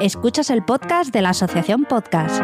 [0.00, 2.40] Escuchas el podcast de la Asociación Podcast.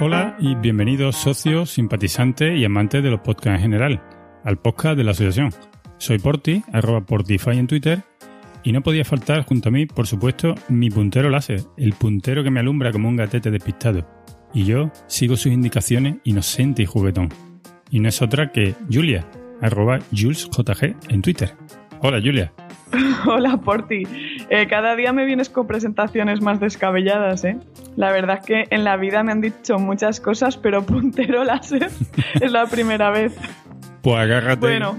[0.00, 4.02] Hola y bienvenidos socios, simpatizantes y amantes de los podcasts en general,
[4.44, 5.48] al podcast de la Asociación.
[5.96, 8.02] Soy Porti, arroba Portify en Twitter,
[8.62, 12.50] y no podía faltar junto a mí, por supuesto, mi puntero láser, el puntero que
[12.50, 14.06] me alumbra como un gatete despistado.
[14.52, 17.30] Y yo sigo sus indicaciones inocente y juguetón.
[17.88, 19.26] Y no es otra que Julia,
[19.62, 21.54] arroba JulesJG en Twitter.
[22.02, 22.52] Hola Julia.
[23.26, 24.02] Hola Porti.
[24.50, 27.58] Eh, cada día me vienes con presentaciones más descabelladas, ¿eh?
[27.96, 31.90] La verdad es que en la vida me han dicho muchas cosas, pero puntero láser
[32.40, 33.36] es la primera vez.
[34.02, 34.98] Pues agárrate, bueno.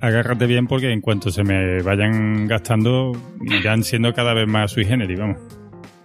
[0.00, 4.84] agárrate bien porque en cuanto se me vayan gastando irán siendo cada vez más sui
[4.84, 5.38] generis, vamos.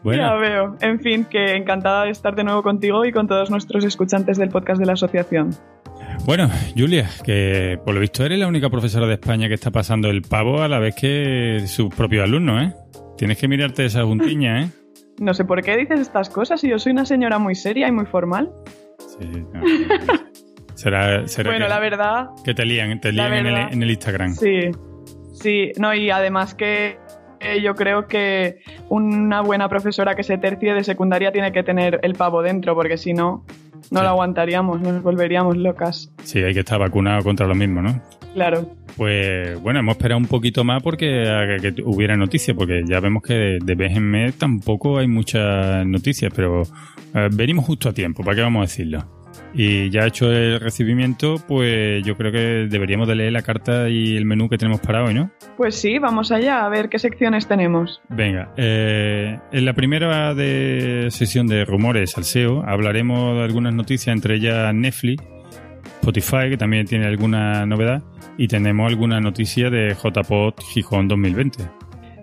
[0.04, 0.22] Bueno.
[0.22, 0.78] Ya veo.
[0.82, 4.50] En fin, que encantada de estar de nuevo contigo y con todos nuestros escuchantes del
[4.50, 5.56] podcast de la asociación.
[6.24, 10.10] Bueno, Julia, que por lo visto eres la única profesora de España que está pasando
[10.10, 12.74] el pavo a la vez que sus propios alumnos, ¿eh?
[13.18, 14.70] Tienes que mirarte esa juntiña, ¿eh?
[15.20, 17.92] No sé por qué dices estas cosas y yo soy una señora muy seria y
[17.92, 18.52] muy formal.
[19.18, 19.46] Sí,
[20.74, 22.28] será, será bueno, la verdad.
[22.44, 24.34] Que te lían, te lían en, el, en, el, Instagram.
[24.34, 24.72] Sí,
[25.32, 26.98] sí, no, y además que
[27.62, 28.60] yo creo que
[28.90, 32.98] una buena profesora que se tercie de secundaria tiene que tener el pavo dentro, porque
[32.98, 33.46] si no,
[33.92, 36.12] no lo aguantaríamos, nos volveríamos locas.
[36.24, 38.02] Sí, hay que estar vacunado contra lo mismo, ¿no?
[38.34, 38.70] Claro.
[38.98, 41.24] Pues bueno, hemos esperado un poquito más porque
[41.62, 46.32] que, hubiera noticias, porque ya vemos que de vez en mes tampoco hay muchas noticias,
[46.36, 46.64] pero
[47.14, 49.06] eh, venimos justo a tiempo, ¿para qué vamos a decirlo?
[49.54, 54.18] Y ya hecho el recibimiento, pues yo creo que deberíamos de leer la carta y
[54.18, 55.32] el menú que tenemos para hoy, ¿no?
[55.58, 58.02] Pues sí, vamos allá a ver qué secciones tenemos.
[58.10, 64.14] Venga, eh, en la primera de sesión de rumores al SEO hablaremos de algunas noticias,
[64.14, 65.24] entre ellas Netflix,
[66.02, 68.04] Spotify, que también tiene alguna novedad,
[68.38, 71.64] y tenemos alguna noticia de JPOT Gijón 2020.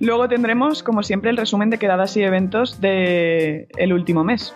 [0.00, 4.54] Luego tendremos, como siempre, el resumen de quedadas y eventos del el último mes.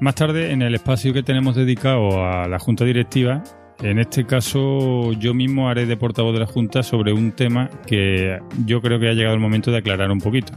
[0.00, 3.42] Más tarde, en el espacio que tenemos dedicado a la Junta Directiva,
[3.82, 8.40] en este caso yo mismo haré de portavoz de la Junta sobre un tema que
[8.66, 10.52] yo creo que ha llegado el momento de aclarar un poquito.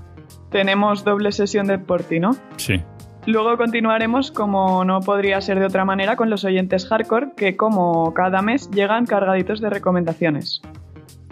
[0.49, 2.35] Tenemos doble sesión de Porti, ¿no?
[2.57, 2.81] Sí.
[3.27, 8.13] Luego continuaremos, como no podría ser de otra manera, con los oyentes hardcore, que como
[8.13, 10.61] cada mes llegan cargaditos de recomendaciones.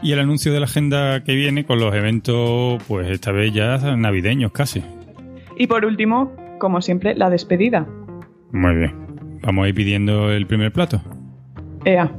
[0.01, 3.77] Y el anuncio de la agenda que viene con los eventos, pues esta vez ya
[3.97, 4.83] navideños casi.
[5.57, 7.87] Y por último, como siempre, la despedida.
[8.51, 8.93] Muy bien.
[9.41, 11.01] Vamos a ir pidiendo el primer plato.
[11.85, 12.11] Ea.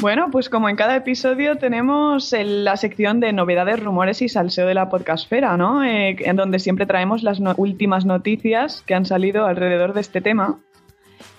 [0.00, 4.74] Bueno, pues como en cada episodio tenemos la sección de novedades, rumores y salseo de
[4.74, 5.82] la podcastfera, ¿no?
[5.82, 10.58] Eh, en donde siempre traemos las últimas noticias que han salido alrededor de este tema.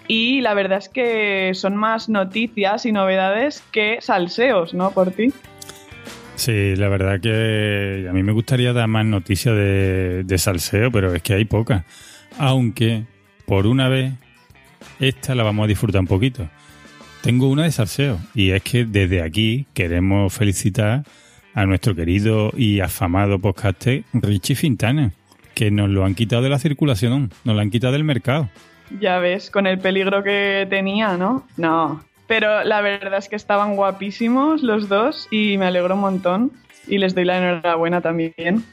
[0.08, 4.90] Y la verdad es que son más noticias y novedades que salseos, ¿no?
[4.90, 5.32] Por ti.
[6.36, 11.24] Sí, la verdad que a mí me gustaría dar más noticias de, salseo, pero es
[11.24, 11.84] que hay pocas.
[12.38, 13.06] Aunque,
[13.46, 14.14] por una vez,
[15.00, 16.48] esta la vamos a disfrutar un poquito.
[17.22, 21.04] Tengo una de salseo, y es que desde aquí queremos felicitar
[21.54, 25.14] a nuestro querido y afamado podcaster Richie Fintana,
[25.56, 28.50] que nos lo han quitado de la circulación, nos lo han quitado del mercado.
[29.00, 31.48] Ya ves, con el peligro que tenía, ¿no?
[31.58, 32.04] No.
[32.28, 36.52] Pero la verdad es que estaban guapísimos los dos y me alegro un montón.
[36.88, 38.64] Y les doy la enhorabuena también.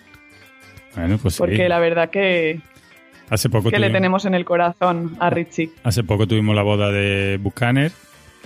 [0.94, 2.60] Bueno, pues Porque la verdad que,
[3.30, 5.70] hace poco que le tenemos en el corazón a Richie.
[5.84, 7.92] Hace poco tuvimos la boda de Buchaner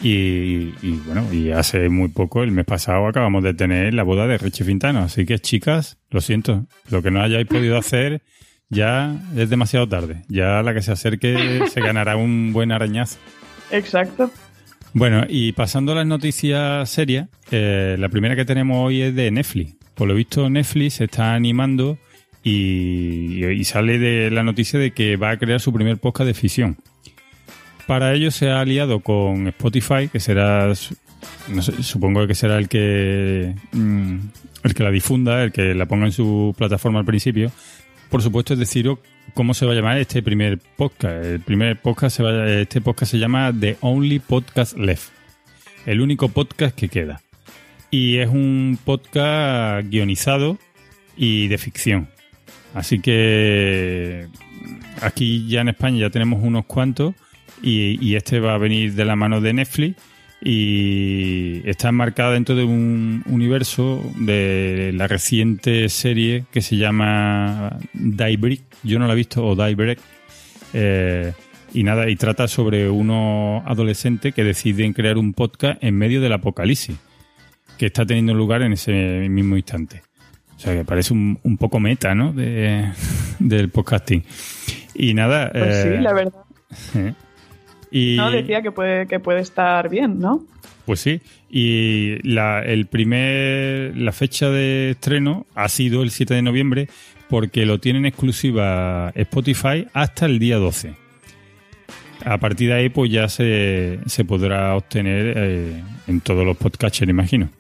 [0.02, 0.70] y,
[1.06, 4.64] bueno, y hace muy poco, el mes pasado, acabamos de tener la boda de Richie
[4.64, 5.00] Fintano.
[5.00, 8.22] Así que, chicas, lo siento, lo que no hayáis podido hacer
[8.68, 10.22] ya es demasiado tarde.
[10.28, 13.18] Ya la que se acerque se ganará un buen arañazo.
[13.70, 14.30] Exacto.
[14.98, 19.30] Bueno, y pasando a las noticias serias, eh, la primera que tenemos hoy es de
[19.30, 19.74] Netflix.
[19.94, 21.98] Por lo visto, Netflix se está animando
[22.42, 26.78] y, sale de la noticia de que va a crear su primer podcast de ficción.
[27.86, 34.16] Para ello se ha aliado con Spotify, que será, supongo que será el que, mm,
[34.62, 37.52] el que la difunda, el que la ponga en su plataforma al principio,
[38.10, 38.98] por supuesto, es deciros
[39.34, 41.24] cómo se va a llamar este primer podcast.
[41.24, 45.10] El primer podcast se va, este podcast se llama The Only Podcast Left.
[45.84, 47.20] El único podcast que queda.
[47.90, 50.58] Y es un podcast guionizado
[51.16, 52.08] y de ficción.
[52.74, 54.26] Así que
[55.00, 57.14] aquí ya en España ya tenemos unos cuantos
[57.62, 59.96] y este va a venir de la mano de Netflix
[60.42, 68.62] y está enmarcada dentro de un universo de la reciente serie que se llama Daybreak.
[68.82, 69.98] Yo no la he visto, o Daybreak.
[70.72, 71.32] Eh,
[71.72, 76.32] Y nada, y trata sobre unos adolescentes que deciden crear un podcast en medio del
[76.32, 76.96] apocalipsis,
[77.76, 80.02] que está teniendo lugar en ese mismo instante.
[80.56, 82.32] O sea, que parece un, un poco meta, ¿no?
[82.32, 82.86] De,
[83.40, 84.22] del podcasting.
[84.94, 85.50] Y nada.
[85.52, 86.32] Pues sí, eh, la verdad.
[87.90, 90.44] y, No, decía que puede, que puede estar bien, ¿no?
[90.84, 91.20] Pues sí.
[91.50, 96.88] Y la, el primer, la fecha de estreno ha sido el 7 de noviembre
[97.28, 100.94] porque lo tienen exclusiva Spotify hasta el día 12.
[102.24, 107.08] A partir de ahí, pues ya se, se podrá obtener eh, en todos los podcatchers,
[107.08, 107.50] imagino.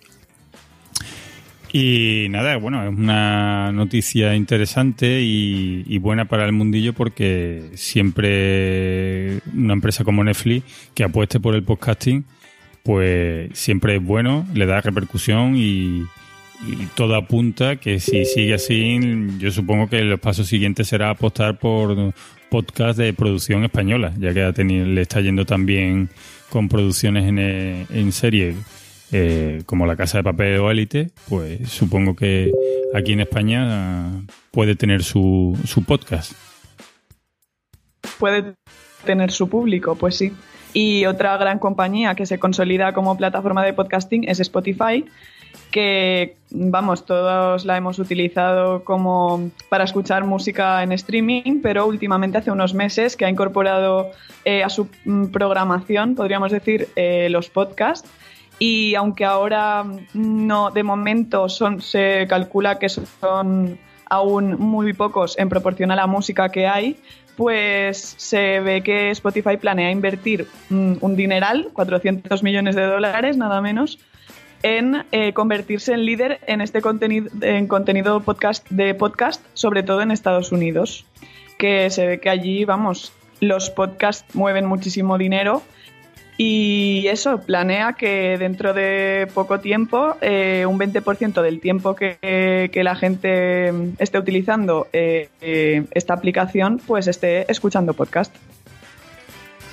[1.78, 9.74] Y nada, bueno, es una noticia interesante y, buena para el mundillo porque siempre una
[9.74, 10.64] empresa como Netflix
[10.94, 12.24] que apueste por el podcasting,
[12.82, 16.06] pues siempre es bueno, le da repercusión y,
[16.94, 18.98] todo apunta que si sigue así,
[19.38, 22.14] yo supongo que los pasos siguientes será apostar por
[22.48, 26.08] podcast de producción española, ya que ha tenido, le está yendo también
[26.48, 28.54] con producciones en, en serie
[29.12, 32.52] eh, como La Casa de Papel o Élite, pues supongo que
[32.94, 36.32] aquí en España puede tener su, su podcast.
[38.18, 38.54] Puede
[39.04, 40.32] tener su público, pues sí.
[40.72, 45.06] Y otra gran compañía que se consolida como plataforma de podcasting es Spotify,
[45.70, 52.50] que vamos, todos la hemos utilizado como para escuchar música en streaming, pero últimamente hace
[52.50, 54.10] unos meses que ha incorporado
[54.44, 58.08] eh, a su mm, programación, podríamos decir, eh, los podcasts.
[58.58, 65.48] Y aunque ahora no, de momento son, se calcula que son aún muy pocos en
[65.48, 66.96] proporción a la música que hay,
[67.36, 73.60] pues se ve que Spotify planea invertir mm, un dineral, 400 millones de dólares nada
[73.60, 73.98] menos,
[74.62, 80.00] en eh, convertirse en líder en este contenido, en contenido podcast de podcast, sobre todo
[80.00, 81.04] en Estados Unidos,
[81.58, 85.62] que se ve que allí, vamos, los podcasts mueven muchísimo dinero
[86.38, 92.84] y eso, planea que dentro de poco tiempo, eh, un 20% del tiempo que, que,
[92.84, 98.34] la gente esté utilizando eh, eh, esta aplicación, pues esté escuchando podcast.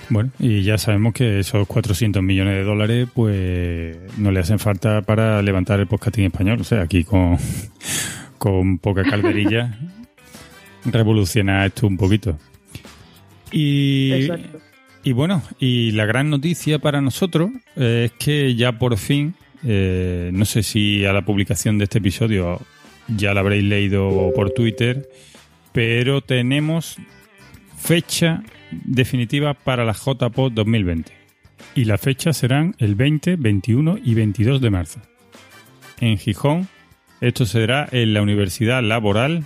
[0.10, 5.02] Bueno, y ya sabemos que esos 400 millones de dólares, pues no le hacen falta
[5.02, 6.62] para levantar el podcasting español.
[6.62, 7.38] O sea, aquí con,
[8.38, 9.78] con poca calderilla
[10.86, 12.38] revoluciona esto un poquito.
[13.52, 14.14] Y.
[14.14, 14.73] Exacto.
[15.06, 19.36] Y bueno, y la gran noticia para nosotros eh, es que ya por fin,
[19.66, 22.62] eh, no sé si a la publicación de este episodio
[23.10, 25.10] ya la habréis leído por Twitter,
[25.74, 26.96] pero tenemos
[27.78, 31.12] fecha definitiva para la JPOD 2020.
[31.76, 35.02] Y las fechas serán el 20, 21 y 22 de marzo.
[36.00, 36.70] En Gijón,
[37.20, 39.46] esto será en la Universidad Laboral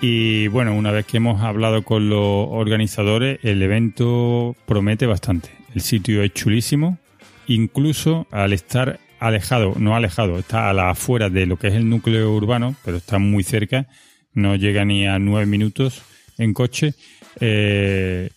[0.00, 5.50] y bueno, una vez que hemos hablado con los organizadores, el evento promete bastante.
[5.74, 6.98] El sitio es chulísimo,
[7.46, 11.88] incluso al estar alejado, no alejado, está a la afuera de lo que es el
[11.88, 13.86] núcleo urbano, pero está muy cerca,
[14.32, 16.02] no llega ni a nueve minutos
[16.38, 16.94] en coche.
[17.38, 18.30] Eh,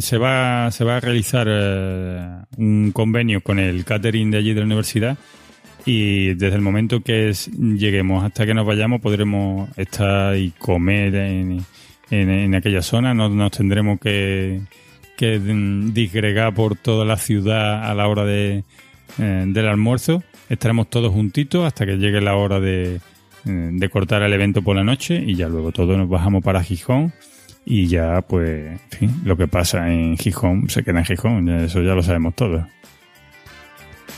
[0.00, 4.60] se va, se va a realizar eh, un convenio con el catering de allí de
[4.60, 5.18] la universidad
[5.84, 11.64] y desde el momento que lleguemos hasta que nos vayamos podremos estar y comer en,
[12.10, 14.60] en, aquella zona, no nos tendremos que,
[15.16, 18.64] que disgregar por toda la ciudad a la hora de,
[19.18, 23.00] eh, del almuerzo, estaremos todos juntitos hasta que llegue la hora de,
[23.44, 26.62] eh, de cortar el evento por la noche y ya luego todos nos bajamos para
[26.62, 27.12] Gijón.
[27.64, 28.80] Y ya pues,
[29.24, 32.66] lo que pasa en Gijón se queda en Gijón, eso ya lo sabemos todos.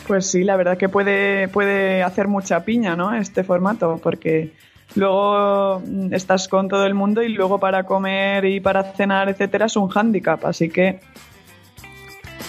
[0.07, 3.15] Pues sí, la verdad que puede, puede hacer mucha piña, ¿no?
[3.15, 4.53] Este formato, porque
[4.95, 9.77] luego estás con todo el mundo y luego para comer y para cenar, etcétera, es
[9.77, 10.45] un hándicap.
[10.45, 11.01] Así que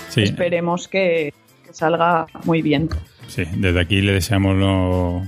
[0.10, 0.24] sí.
[0.24, 1.34] esperemos que,
[1.66, 2.90] que, salga muy bien.
[3.28, 5.24] Sí, desde aquí le deseamos lo,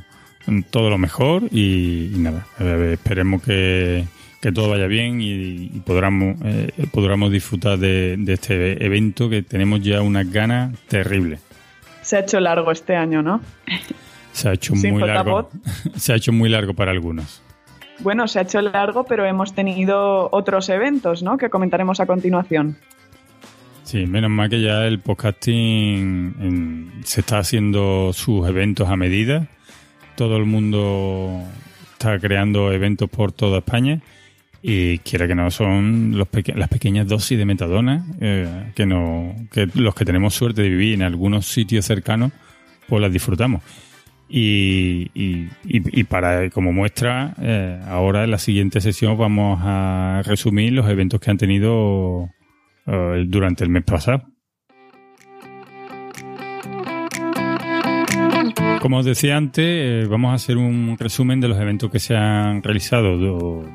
[0.70, 2.46] todo lo mejor y, y nada,
[2.92, 4.04] esperemos que,
[4.42, 9.44] que, todo vaya bien y, y podamos, eh, podamos disfrutar de, de este evento que
[9.44, 11.47] tenemos ya unas ganas terribles
[12.08, 13.42] se ha hecho largo este año, ¿no?
[14.32, 15.50] Se ha hecho Sin muy largo.
[15.98, 17.42] Se ha hecho muy largo para algunos.
[18.00, 21.38] Bueno, se ha hecho largo, pero hemos tenido otros eventos, ¿no?
[21.38, 22.78] Que comentaremos a continuación.
[23.84, 29.48] Sí, menos mal que ya el podcasting en, se está haciendo sus eventos a medida.
[30.16, 31.42] Todo el mundo
[31.94, 34.00] está creando eventos por toda España
[34.62, 39.94] y quiera que no son las pequeñas dosis de metadona eh, que no que los
[39.96, 42.32] que tenemos suerte de vivir en algunos sitios cercanos
[42.88, 43.62] pues las disfrutamos
[44.30, 50.90] y, y para como muestra eh, ahora en la siguiente sesión vamos a resumir los
[50.90, 52.30] eventos que han tenido
[52.88, 54.24] eh, durante el mes pasado.
[58.82, 62.16] Como os decía antes, eh, vamos a hacer un resumen de los eventos que se
[62.16, 63.66] han realizado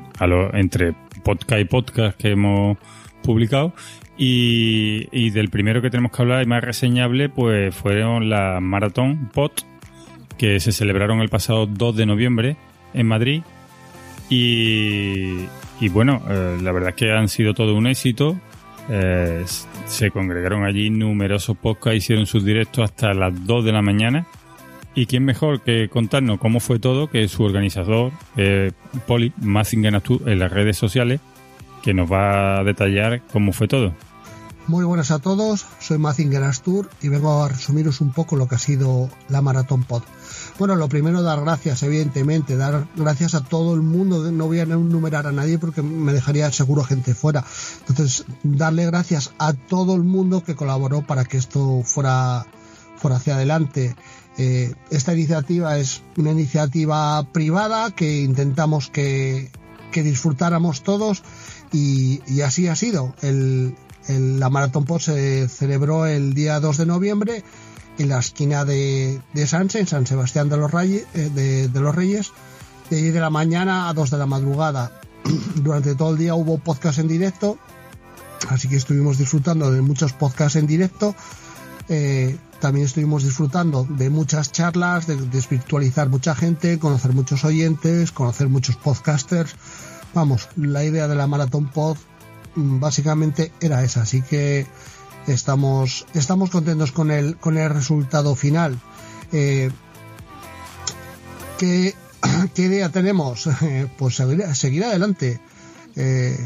[0.53, 0.93] entre
[1.23, 2.77] podcast y podcast que hemos
[3.21, 3.73] publicado
[4.17, 9.61] y, del primero que tenemos que hablar y más reseñable pues fueron la Maratón POT
[10.37, 12.55] que se celebraron el pasado 2 de noviembre
[12.93, 13.43] en Madrid
[14.29, 15.47] y,
[15.89, 18.35] bueno, eh, la verdad es que han sido todo un éxito.
[18.89, 19.43] Eh,
[19.85, 24.25] se congregaron allí numerosos podcasts, hicieron sus directos hasta las 2 de la mañana.
[24.95, 28.71] ¿Y quién mejor que contarnos cómo fue todo que su organizador, eh,
[29.07, 31.19] Poli Mazinger en las redes sociales,
[31.83, 33.93] que nos va a detallar cómo fue todo.
[34.65, 38.55] Muy buenas a todos, soy Mazinger Astur y vengo a resumiros un poco lo que
[38.55, 40.03] ha sido la Maratón Pod.
[40.57, 44.63] Bueno, lo primero dar gracias, evidentemente, dar gracias a todo el mundo, no voy a
[44.63, 47.43] enumerar a nadie porque me dejaría seguro gente fuera.
[47.89, 52.45] Entonces, darle gracias a todo el mundo que colaboró para que esto fuera,
[52.95, 53.97] fuera hacia adelante.
[54.37, 59.51] Eh, esta iniciativa es una iniciativa privada que intentamos que,
[59.93, 61.23] disfrutáramos todos
[61.71, 63.13] y, así ha sido.
[63.21, 67.43] La Maratón Pod se celebró el día 2 de noviembre
[67.97, 72.31] en la esquina de, de en San Sebastián de los, Reyes, eh, de, los Reyes,
[72.89, 74.91] de 10 de la mañana a 2 de la madrugada.
[75.55, 77.57] Durante todo el día hubo podcast en directo,
[78.49, 81.15] así que estuvimos disfrutando de muchos podcasts en directo.
[81.89, 88.11] Eh, también estuvimos disfrutando de muchas charlas, de, de espiritualizar mucha gente, conocer muchos oyentes,
[88.11, 89.55] conocer muchos podcasters
[90.13, 91.97] vamos, la idea de la Maratón Pod
[92.55, 94.65] mm, básicamente era esa, así que
[95.27, 98.79] estamos, estamos contentos con el, con el resultado final.
[99.31, 99.71] Eh,
[101.57, 101.95] ¿qué,
[102.55, 103.49] idea tenemos?
[103.97, 104.15] pues
[104.53, 105.39] seguir, adelante.
[105.95, 106.37] Eh,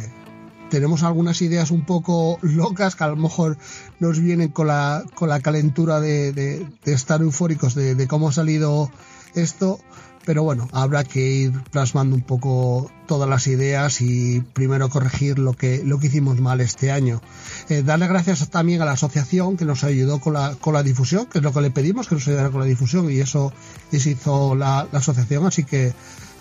[0.69, 3.57] tenemos algunas ideas un poco locas que a lo mejor
[4.00, 8.91] nos vienen con la, con la calentura de, estar eufóricos de, de, cómo ha salido
[9.36, 9.79] esto,
[10.27, 15.53] pero bueno, habrá que ir plasmando un poco todas las ideas y primero corregir lo
[15.53, 17.21] que, lo que hicimos mal este año.
[17.69, 21.27] Eh, darle gracias también a la asociación que nos ayudó con la, con la difusión,
[21.27, 23.53] que es lo que le pedimos, que nos ayudara con la difusión y eso,
[23.93, 25.93] hizo la, asociación, así que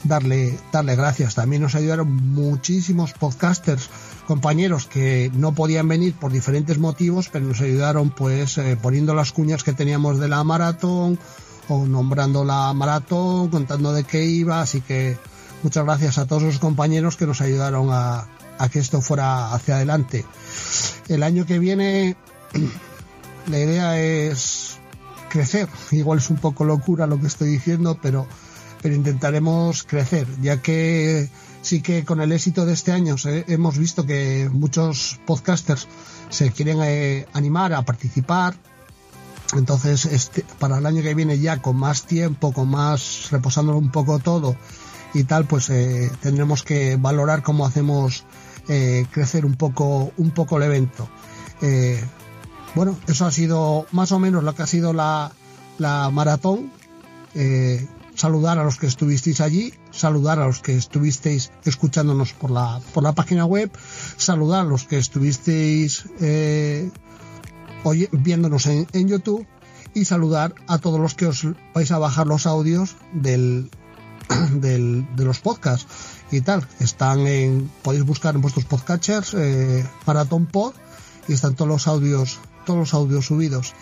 [0.02, 1.36] darle, darle gracias.
[1.36, 3.88] También nos ayudaron muchísimos podcasters,
[4.26, 9.32] compañeros que no podían venir por diferentes motivos, pero nos ayudaron pues eh, poniendo las
[9.32, 11.18] cuñas que teníamos de la maratón
[11.68, 15.16] o nombrando la maratón, contando de qué iba, así que
[15.62, 18.28] muchas gracias a todos los compañeros que nos ayudaron a,
[18.70, 20.24] que esto fuera hacia adelante.
[21.08, 22.16] El año que viene
[23.46, 24.78] la idea es
[25.30, 28.26] crecer, igual es un poco locura lo que estoy diciendo, pero,
[28.82, 31.28] pero intentaremos crecer, ya que
[31.66, 33.16] sí que con el éxito de este año
[33.48, 35.88] hemos visto que muchos podcasters
[36.28, 38.54] se quieren eh, animar a participar
[39.52, 43.90] entonces, este, para el año que viene ya con más tiempo, con más reposándolo un
[43.90, 44.56] poco todo
[45.14, 48.24] y tal, pues eh, tendremos que valorar cómo hacemos
[48.68, 51.08] eh, crecer un poco, un poco el evento.
[52.74, 55.32] Bueno, eso ha sido más o menos lo que ha sido la,
[55.78, 56.70] la maratón.
[58.14, 63.02] saludar a los que estuvisteis allí, saludar a los que estuvisteis escuchándonos por la, por
[63.02, 63.70] la página web,
[64.16, 66.04] saludar a los que estuvisteis
[68.12, 69.46] viéndonos en, YouTube
[69.94, 73.70] y saludar a todos los que os vais a bajar los audios del,
[74.52, 75.86] del de los podcasts
[76.30, 76.66] y tal.
[76.80, 80.74] Están en, podéis buscar en vuestros podcatchers eh, Marathon Pod
[81.28, 83.74] y están todos los audios, todos los audios subidos.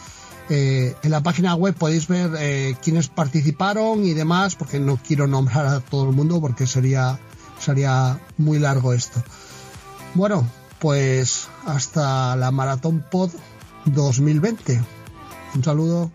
[0.50, 5.26] Eh, en la página web podéis ver eh, quiénes participaron y demás, porque no quiero
[5.26, 7.18] nombrar a todo el mundo porque sería,
[7.58, 9.22] sería muy largo esto.
[10.14, 10.46] Bueno,
[10.78, 13.30] pues hasta la Maratón Pod
[13.86, 14.80] 2020.
[15.54, 16.10] Un saludo.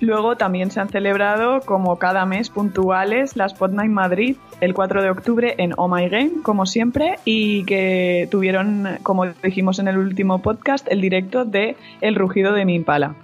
[0.00, 5.02] Luego también se han celebrado, como cada mes, puntuales las Pod Night Madrid el 4
[5.02, 9.96] de octubre en Oh My Game, como siempre, y que tuvieron, como dijimos en el
[9.96, 13.14] último podcast, el directo de El rugido de mi impala.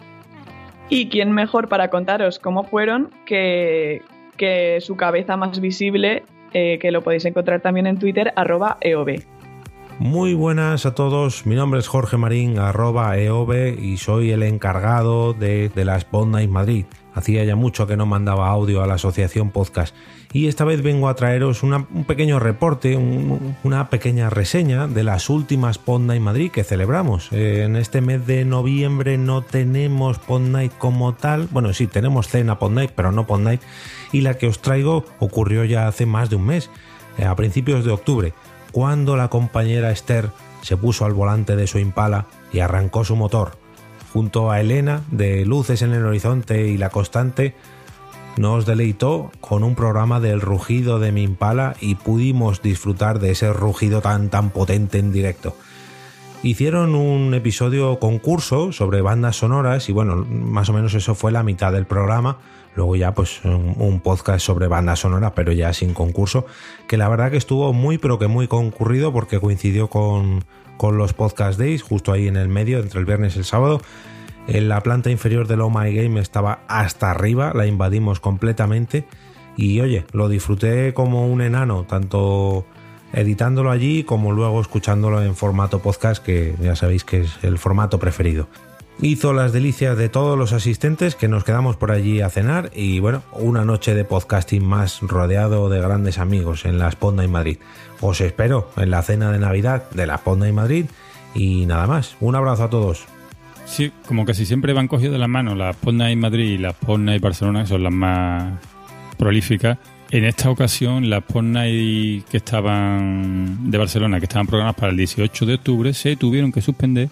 [0.89, 4.03] Y quién mejor para contaros cómo fueron que,
[4.37, 9.23] que su cabeza más visible, eh, que lo podéis encontrar también en Twitter, arroba EOB.
[10.03, 15.33] Muy buenas a todos, mi nombre es Jorge Marín, arroba EOB y soy el encargado
[15.33, 16.87] de, de la Spot Night Madrid.
[17.15, 19.95] Hacía ya mucho que no mandaba audio a la asociación podcast.
[20.33, 22.97] Y esta vez vengo a traeros un pequeño reporte,
[23.63, 27.31] una pequeña reseña de las últimas Pod Night Madrid que celebramos.
[27.31, 32.27] Eh, en este mes de noviembre no tenemos Pod Night como tal, bueno sí tenemos
[32.27, 33.61] cena Pod Night pero no Pod Night.
[34.11, 36.71] Y la que os traigo ocurrió ya hace más de un mes,
[37.19, 38.35] eh, a principios de octubre
[38.73, 40.31] cuando la compañera Esther
[40.63, 43.59] se puso al volante de su impala y arrancó su motor.
[44.13, 47.55] Junto a Elena, de Luces en el Horizonte y La Constante,
[48.37, 53.53] nos deleitó con un programa del rugido de mi impala y pudimos disfrutar de ese
[53.53, 55.55] rugido tan tan potente en directo.
[56.43, 61.45] Hicieron un episodio concurso sobre bandas sonoras y bueno, más o menos eso fue la
[61.45, 62.39] mitad del programa.
[62.75, 66.45] Luego ya pues un, podcast sobre bandas sonoras, pero ya sin concurso,
[66.89, 70.45] que la verdad que estuvo muy pero que muy concurrido porque coincidió con,
[70.79, 73.81] con los podcast days, justo ahí en el medio, entre el viernes y el sábado.
[74.49, 79.07] En la planta inferior del Oh My Game estaba hasta arriba, la invadimos completamente
[79.57, 82.67] y oye, lo disfruté como un enano, tanto
[83.13, 87.99] editándolo allí como luego escuchándolo en formato podcast, que ya sabéis que es el formato
[87.99, 88.49] preferido.
[89.01, 93.01] Hizo las delicias de todos los asistentes que nos quedamos por allí a cenar y
[93.01, 97.59] bueno, una noche de podcasting más rodeado de grandes amigos en la Sponda en Madrid.
[98.01, 100.87] Os espero en la cena de Navidad de la Sponda en Madrid
[101.35, 102.17] y nada más.
[102.21, 103.07] Un abrazo a todos.
[103.65, 105.75] Sí, como casi siempre van cogidos de la mano la
[106.11, 108.55] y Madrid y la Spot y Barcelona, que son las más
[109.17, 109.79] prolíficas.
[110.13, 115.47] En esta ocasión, las Spot que estaban de Barcelona, que estaban programadas para el 18
[115.47, 117.09] de octubre, se tuvieron que suspender,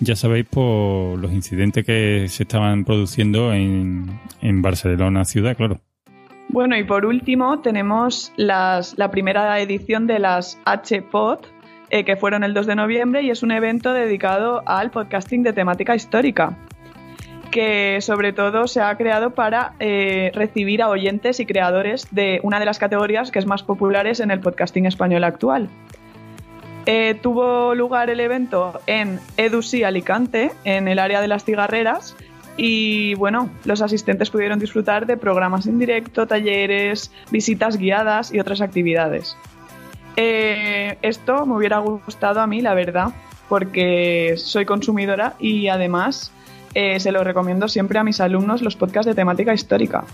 [0.00, 5.78] ya sabéis, por los incidentes que se estaban produciendo en, en Barcelona ciudad, claro.
[6.48, 11.46] Bueno, y por último tenemos las, la primera edición de las HPod,
[11.90, 15.52] eh, que fueron el 2 de noviembre y es un evento dedicado al podcasting de
[15.52, 16.58] temática histórica
[17.50, 22.58] que sobre todo se ha creado para eh, recibir a oyentes y creadores de una
[22.58, 25.68] de las categorías que es más populares en el podcasting español actual.
[26.86, 32.14] Eh, tuvo lugar el evento en Edusí Alicante, en el área de las cigarreras,
[32.56, 38.60] y bueno, los asistentes pudieron disfrutar de programas en directo, talleres, visitas guiadas y otras
[38.60, 39.36] actividades.
[40.16, 43.08] Eh, esto me hubiera gustado a mí, la verdad,
[43.48, 46.32] porque soy consumidora y además
[46.74, 50.04] eh, se lo recomiendo siempre a mis alumnos los podcasts de temática histórica.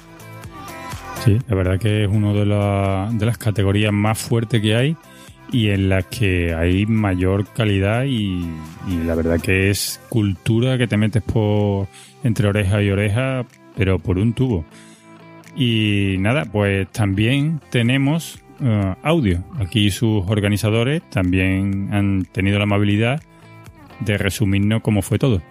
[1.25, 2.45] Sí, la verdad que es una de,
[3.19, 4.97] de las categorías más fuertes que hay
[5.53, 8.45] y en las que hay mayor calidad y,
[9.05, 11.87] la verdad que es cultura que te metes por
[12.25, 13.45] entre oreja y oreja,
[13.77, 14.65] pero por un tubo.
[15.55, 19.45] Y nada, pues también tenemos eh, audio.
[19.61, 23.23] Aquí sus organizadores también han tenido la amabilidad
[24.01, 25.43] de resumirnos cómo fue todo.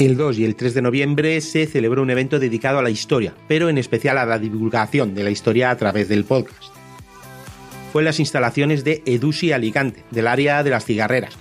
[0.00, 3.34] El 2 y el 3 de noviembre se celebró un evento dedicado a la historia,
[3.46, 6.72] pero en especial a la divulgación de la historia a través del podcast.
[7.92, 11.36] Fue en las instalaciones de Edusi Alicante, del área de las cigarreras.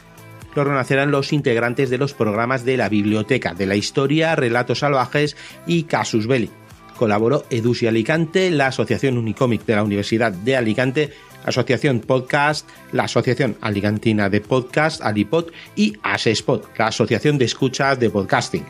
[0.55, 5.37] Lo reconocerán los integrantes de los programas de la Biblioteca de la Historia, Relatos Salvajes
[5.65, 6.49] y Casus Belli,
[6.99, 11.13] colaboró Edusi Alicante, la Asociación Unicomic de la Universidad de Alicante,
[11.45, 18.09] Asociación Podcast, la Asociación Alicantina de Podcast, Alipod y Asespod, la Asociación de Escuchas de
[18.09, 18.65] Podcasting.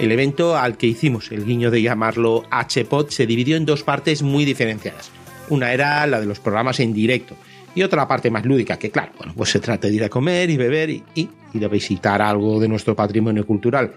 [0.00, 4.22] El evento al que hicimos el guiño de llamarlo HPod se dividió en dos partes
[4.22, 5.10] muy diferenciadas.
[5.48, 7.36] Una era la de los programas en directo
[7.74, 10.50] y otra parte más lúdica, que claro, bueno, pues se trata de ir a comer
[10.50, 13.94] y beber y, y ir a visitar algo de nuestro patrimonio cultural.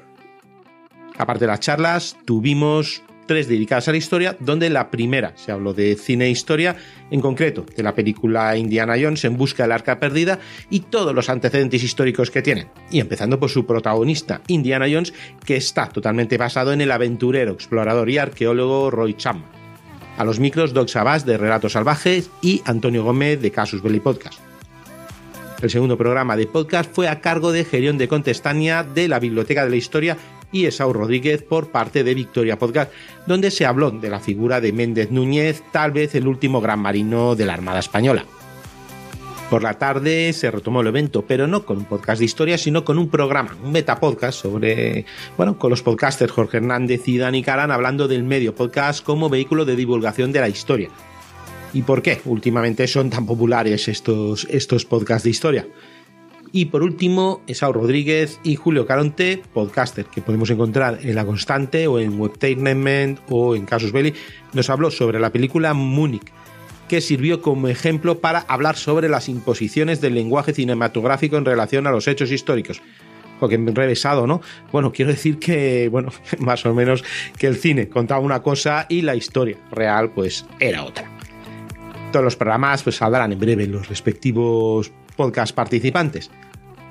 [1.18, 5.74] Aparte de las charlas, tuvimos tres dedicadas a la historia, donde la primera se habló
[5.74, 6.76] de cine e historia,
[7.12, 11.30] en concreto de la película Indiana Jones en busca del arca perdida y todos los
[11.30, 12.68] antecedentes históricos que tienen.
[12.92, 15.14] Y empezando por su protagonista, Indiana Jones,
[15.46, 19.50] que está totalmente basado en el aventurero, explorador y arqueólogo Roy Chapman.
[20.18, 24.40] A los micros, Doc Sabás de Relatos Salvajes y Antonio Gómez de Casus Belli Podcast.
[25.62, 29.64] El segundo programa de podcast fue a cargo de Gerión de Contestania de la Biblioteca
[29.64, 30.18] de la Historia
[30.56, 32.92] y Esau Rodríguez por parte de Victoria Podcast,
[33.28, 37.36] donde se habló de la figura de Méndez Núñez, tal vez el último gran marino
[37.36, 38.24] de la Armada Española.
[39.50, 42.86] Por la tarde se retomó el evento, pero no con un podcast de historia, sino
[42.86, 47.70] con un programa, un metapodcast sobre, bueno, con los podcasters Jorge Hernández y Dani Carán
[47.70, 50.90] hablando del medio podcast como vehículo de divulgación de la historia.
[51.74, 55.68] ¿Y por qué últimamente son tan populares estos, estos podcasts de historia?
[56.58, 61.86] Y por último, Esau Rodríguez y Julio Caronte, podcaster que podemos encontrar en La Constante
[61.88, 64.14] o en Webtainment o en Casus Belli,
[64.54, 66.32] nos habló sobre la película Múnich,
[66.88, 71.92] que sirvió como ejemplo para hablar sobre las imposiciones del lenguaje cinematográfico en relación a
[71.92, 72.82] los hechos históricos.
[73.38, 74.40] Porque revesado, ¿no?
[74.72, 77.04] Bueno, quiero decir que, bueno, más o menos
[77.38, 81.12] que el cine contaba una cosa y la historia real, pues, era otra.
[82.14, 86.32] Todos los programas pues saldrán en breve en los respectivos podcast participantes.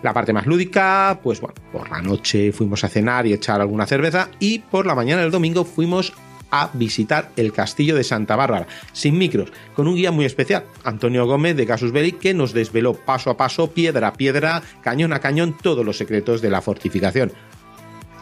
[0.05, 3.87] La parte más lúdica, pues bueno, por la noche fuimos a cenar y echar alguna
[3.87, 6.13] cerveza y por la mañana del domingo fuimos
[6.51, 11.25] a visitar el castillo de Santa Bárbara, sin micros, con un guía muy especial, Antonio
[11.25, 15.21] Gómez de Casus Belli, que nos desveló paso a paso, piedra a piedra, cañón a
[15.21, 17.33] cañón, todos los secretos de la fortificación.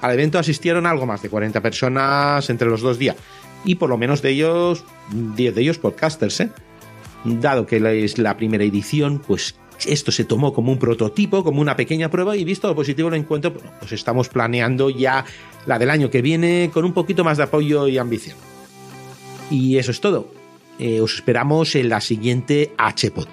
[0.02, 3.16] Al evento asistieron algo más de 40 personas entre los dos días,
[3.64, 6.50] y por lo menos de ellos, 10 de ellos podcasters, ¿eh?
[7.24, 11.76] Dado que es la primera edición, pues esto se tomó como un prototipo, como una
[11.76, 15.24] pequeña prueba y visto lo positivo lo encuentro, pues estamos planeando ya
[15.66, 18.36] la del año que viene con un poquito más de apoyo y ambición.
[19.50, 20.28] Y eso es todo.
[20.78, 23.28] Eh, os esperamos en la siguiente HPOT.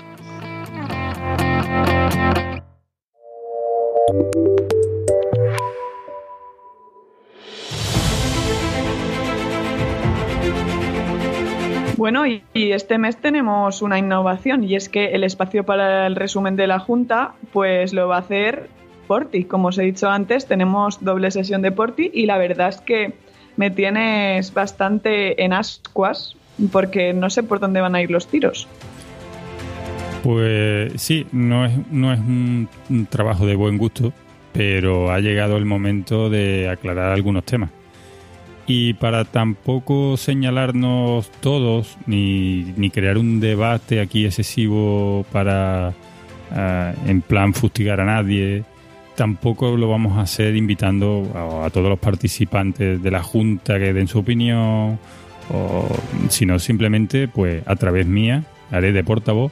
[12.12, 16.56] Bueno, y, este mes tenemos una innovación y es que el espacio para el resumen
[16.56, 18.68] de la Junta pues lo va a hacer
[19.06, 19.44] Porti.
[19.44, 23.14] Como os he dicho antes, tenemos doble sesión de Porti y la verdad es que
[23.58, 26.36] me tienes bastante en ascuas
[26.72, 28.68] porque no sé por dónde van a ir los tiros.
[30.24, 32.68] Pues sí, no es, no es un
[33.12, 34.14] trabajo de buen gusto,
[34.52, 37.70] pero ha llegado el momento de aclarar algunos temas.
[38.72, 45.96] Y para tampoco señalarnos todos, ni, ni crear un debate aquí excesivo para,
[46.56, 48.64] eh, en plan, fustigar a nadie,
[49.16, 54.08] tampoco lo vamos a hacer invitando a, todos los participantes de la Junta que den
[54.08, 55.00] su opinión,
[55.52, 55.88] o,
[56.30, 59.52] sino simplemente, pues, a través mía, haré de portavoz,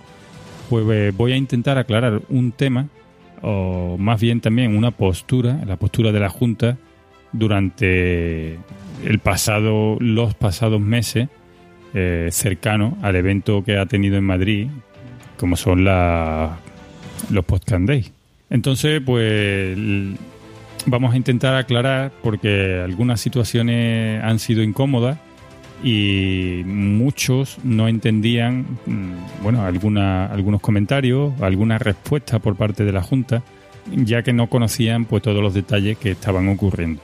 [0.69, 2.85] pues eh, voy a intentar aclarar un tema,
[3.41, 6.77] o más bien también una postura, la postura de la Junta,
[7.31, 8.57] durante
[9.03, 11.29] el pasado, los pasados meses
[11.93, 14.67] eh, cercano al evento que ha tenido en Madrid,
[15.37, 16.57] como son la,
[17.29, 18.11] los Podcast Days.
[18.49, 19.77] Entonces, pues
[20.85, 25.17] vamos a intentar aclarar porque algunas situaciones han sido incómodas
[25.83, 33.01] y muchos no entendían, mm, bueno, alguna, algunos comentarios, alguna respuesta por parte de la
[33.01, 33.43] Junta,
[33.91, 37.01] ya que no conocían pues todos los detalles que estaban ocurriendo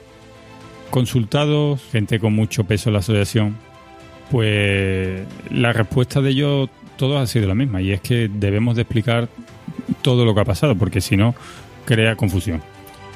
[0.94, 3.56] consultados, gente con mucho peso en la asociación,
[4.30, 8.82] pues la respuesta de ellos todos ha sido la misma y es que debemos de
[8.82, 9.28] explicar
[10.02, 11.34] todo lo que ha pasado porque si no
[11.84, 12.62] crea confusión.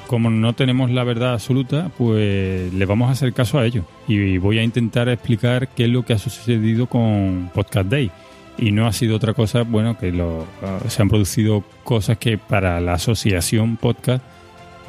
[0.08, 4.38] Como no tenemos la verdad absoluta, pues le vamos a hacer caso a ellos y
[4.38, 8.10] voy a intentar explicar qué es lo que ha sucedido con Podcast Day.
[8.58, 10.46] Y no ha sido otra cosa, bueno, que lo,
[10.88, 14.24] se han producido cosas que para la asociación podcast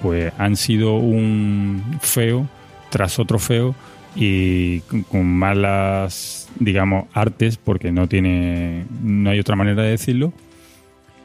[0.02, 2.48] pues han sido un feo
[2.90, 3.76] tras otro feo
[4.16, 10.34] y con malas, digamos, artes, porque no tiene, no hay otra manera de decirlo.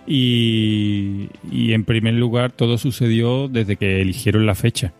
[0.07, 4.93] Y, en primer lugar, todo sucedió desde que eligieron la fecha.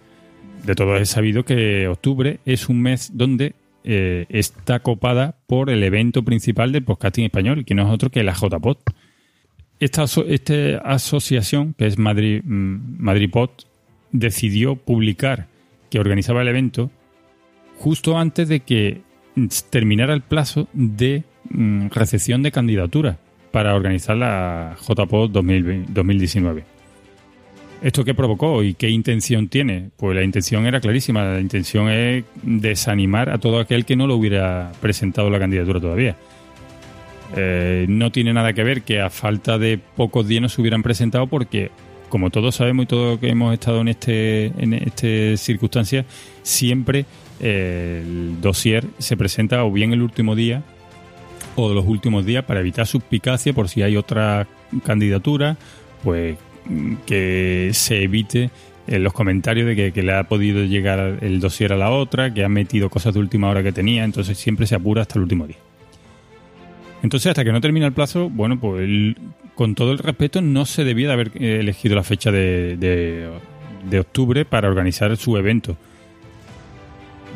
[0.65, 5.83] De todos es sabido que octubre es un mes donde eh, está copada por el
[5.83, 8.79] evento principal del podcasting español, que no es otro que la JPod.
[9.79, 13.51] Esta, esta asociación, que es Madrid, mm, Madrid Pod,
[14.11, 15.49] decidió publicar
[15.95, 16.91] que organizaba el evento
[17.79, 19.03] justo antes de que
[19.71, 23.17] terminara el plazo de mm, recepción de candidaturas
[23.53, 26.65] para organizar la JPO 2019.
[27.81, 29.91] ¿Esto qué provocó y qué intención tiene?
[29.97, 31.23] Pues la intención era clarísima.
[31.23, 36.17] La intención es desanimar a todo aquel que no lo hubiera presentado la candidatura todavía.
[37.37, 40.83] Eh, no tiene nada que ver que a falta de pocos días no se hubieran
[40.83, 41.71] presentado porque
[42.15, 46.05] como todos sabemos y todos que hemos estado en este en este circunstancia,
[46.45, 47.07] siempre
[47.41, 50.63] eh, el dossier se presenta o bien el último día
[51.57, 54.47] o los últimos días para evitar suspicacia por si hay otra
[54.85, 55.57] candidatura,
[56.05, 56.37] pues
[57.05, 58.53] que se evite
[58.87, 62.45] en los comentarios de que, le ha podido llegar el dossier a la otra, que
[62.45, 65.49] ha metido cosas de última hora que tenía, entonces siempre se apura hasta el último
[65.49, 65.59] día.
[67.03, 68.89] Entonces, hasta que no termina el plazo, bueno, pues
[69.55, 73.99] con todo el respeto, no se debía de haber eh, elegido la fecha de, de,
[73.99, 75.77] octubre para organizar su evento.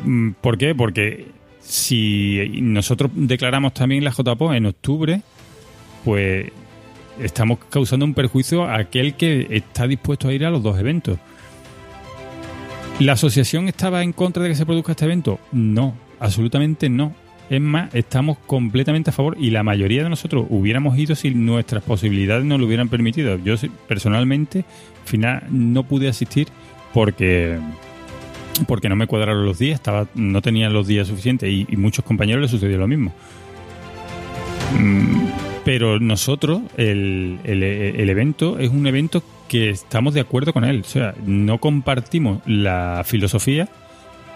[0.05, 0.75] Mm, ¿Por qué?
[0.75, 1.27] Porque
[1.61, 5.21] si nosotros declaramos también la JPO en octubre,
[6.03, 6.51] pues
[7.21, 11.19] estamos causando un perjuicio a aquel que está dispuesto a ir a los dos eventos.
[12.99, 15.39] ¿La asociación estaba en contra de que se produzca este evento?
[15.51, 17.13] No, absolutamente no.
[17.49, 21.83] Es más, estamos completamente a favor y la mayoría de nosotros hubiéramos ido si nuestras
[21.83, 23.39] posibilidades nos lo hubieran permitido.
[23.43, 23.55] Yo
[23.87, 24.59] personalmente,
[25.01, 26.47] al final, no pude asistir
[26.93, 27.59] porque
[28.67, 32.41] porque no me cuadraron los días, estaba, no tenía los días suficientes y, muchos compañeros
[32.41, 33.13] les sucedió lo mismo.
[34.77, 35.27] Mm,
[35.63, 40.81] pero nosotros, el, el, evento es un evento que estamos de acuerdo con él.
[40.81, 43.69] O sea, no compartimos la filosofía,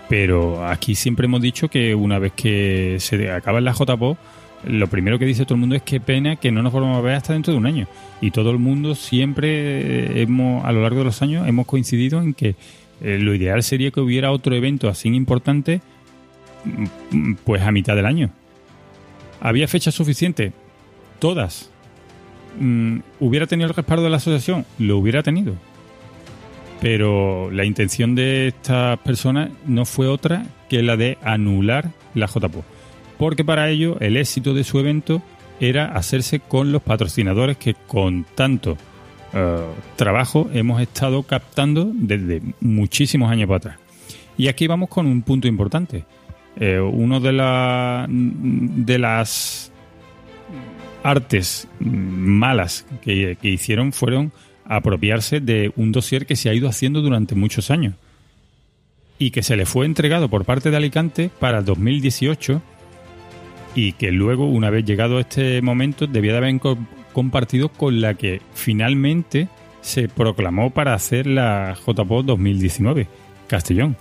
[0.10, 4.18] Pero aquí siempre hemos dicho que una vez que se acaba la JPO,
[4.66, 7.02] lo primero que dice todo el mundo es qué pena que no nos volvamos a
[7.02, 7.88] ver hasta dentro de un año.
[8.22, 12.34] Y todo el mundo siempre hemos, a lo largo de los años, hemos coincidido en
[12.34, 12.56] que
[13.02, 15.82] eh, lo ideal sería que hubiera otro evento así importante,
[17.44, 18.30] pues a mitad del año.
[19.42, 20.54] ¿Había fechas suficientes?
[21.20, 21.70] Todas.
[22.60, 24.66] Mm, ¿Hubiera tenido el respaldo de la asociación?
[24.80, 25.56] Lo hubiera tenido.
[26.84, 32.64] Pero la intención de estas personas no fue otra que la de anular la JPO
[33.24, 35.22] porque para ello el éxito de su evento
[35.60, 38.78] era hacerse con los patrocinadores que con tanto
[39.34, 39.66] eh,
[39.96, 43.80] trabajo hemos estado captando desde muchísimos años para atrás.
[44.38, 46.04] Y aquí vamos con un punto importante.
[46.58, 49.72] Eh, uno de, la, de las
[51.04, 54.34] artes malas que, que hicieron fueron
[54.66, 57.96] apropiarse de un dossier que se ha ido haciendo durante muchos años
[59.20, 62.62] y que se le fue entregado por parte de Alicante para 2018
[63.76, 66.60] y que luego, una vez llegado este momento, debía de haber
[67.12, 69.48] compartido con la que finalmente
[69.82, 73.08] se proclamó para hacer la JPO 2019,
[73.48, 73.98] Castellón.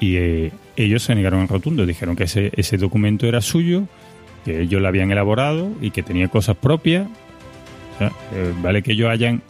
[0.00, 3.84] Y eh, ellos se negaron en rotundo, dijeron que ese, ese documento era suyo,
[4.44, 7.08] que ellos lo habían elaborado y que tenía cosas propias.
[8.00, 9.42] Eh, vale que ellos hayan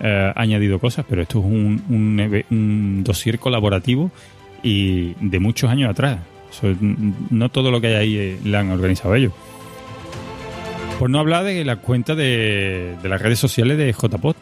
[0.00, 4.10] eh, añadido cosas, pero esto es un, un, un colaborativo
[4.62, 6.18] y de muchos años atrás
[7.30, 9.32] no todo lo que hay ahí eh, lo han organizado ellos.
[10.98, 14.36] Por no hablar de la cuenta de, las redes sociales de JPOT.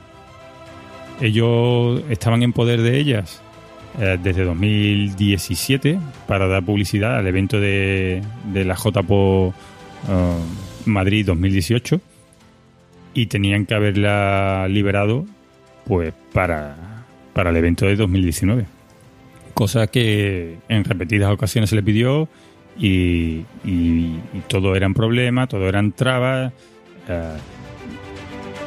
[1.21, 3.43] Ellos estaban en poder de ellas
[3.99, 9.55] eh, desde 2017 para dar publicidad al evento de, la JPO
[10.09, 10.35] eh,
[10.87, 12.01] Madrid 2018
[13.13, 15.27] y tenían que haberla liberado
[15.87, 18.81] pues para, para el evento de 2019
[19.61, 22.31] cosa que en repetidas ocasiones se le pidió
[22.79, 23.43] y,
[24.49, 26.51] todo eran problemas, todo eran trabas.
[27.09, 27.37] Eh,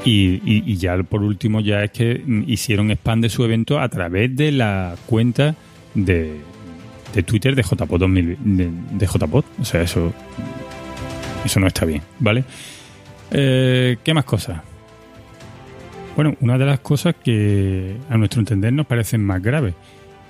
[0.06, 4.52] y, ya por último ya es que hicieron spam de su evento a través de
[4.52, 5.56] la cuenta
[5.96, 6.42] de,
[7.16, 9.46] de Twitter de JPOT 2000, de, JPOT.
[9.62, 10.14] O sea, eso,
[11.44, 12.44] eso no está bien, ¿vale?
[13.32, 14.62] Eh, ¿Qué más cosas?
[16.16, 19.74] Bueno, una de las cosas que a nuestro entender nos parecen más graves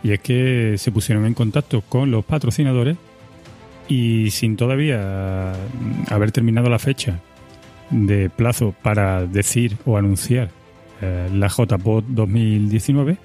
[0.02, 2.98] y es que se pusieron en contacto con los patrocinadores
[3.90, 5.54] y sin todavía
[6.10, 7.20] haber terminado la fecha
[7.90, 10.50] de plazo para decir o anunciar
[11.02, 13.18] eh, la JPOT 2019,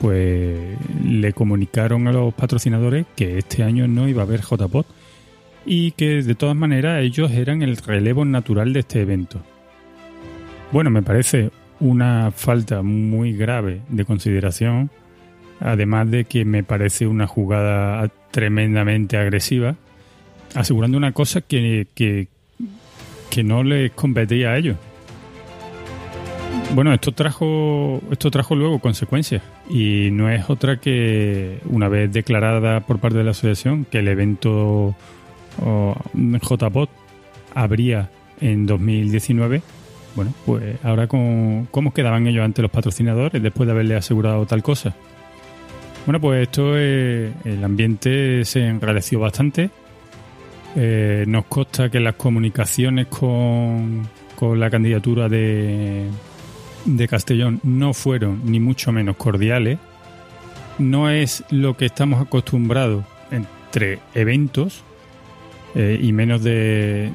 [0.00, 4.86] pues le comunicaron a los patrocinadores que este año no iba a haber JPOT
[5.66, 9.40] y que de todas maneras ellos eran el relevo natural de este evento.
[10.70, 14.90] Bueno, me parece una falta muy grave de consideración
[15.60, 19.76] además de que me parece una jugada tremendamente agresiva,
[20.54, 22.28] asegurando una cosa que, que,
[23.44, 24.76] no les competía a ellos.
[26.74, 32.80] Bueno, esto trajo, esto trajo luego consecuencias y no es otra que una vez declarada
[32.80, 34.96] por parte de la asociación que el evento
[35.60, 36.90] JPOT
[37.54, 38.10] habría
[38.40, 39.62] en 2019.
[40.14, 44.62] Bueno, pues ahora con, ¿cómo quedaban ellos ante los patrocinadores después de haberle asegurado tal
[44.62, 44.94] cosa?
[46.06, 49.70] Bueno, pues esto, eh, el ambiente se enrareció bastante.
[50.74, 54.08] Eh, nos consta que las comunicaciones con,
[54.56, 56.06] la candidatura de,
[56.84, 59.78] de Castellón no fueron ni mucho menos cordiales.
[60.78, 64.84] No es lo que estamos acostumbrados entre eventos
[65.78, 67.08] eh, y menos de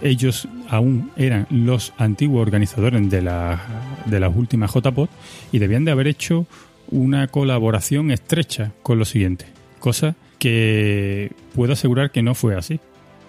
[0.00, 3.60] ellos aún eran los antiguos organizadores de, la,
[4.06, 5.10] de las últimas JPOT
[5.52, 6.46] y debían de haber hecho
[6.90, 9.44] una colaboración estrecha con lo siguiente,
[9.78, 12.80] cosa que puedo asegurar que no fue así.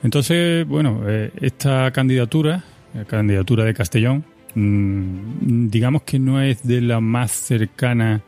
[0.02, 2.64] Entonces, bueno, eh, esta candidatura,
[2.94, 4.24] la candidatura de Castellón,
[4.56, 8.22] mm, digamos que no es de la más cercana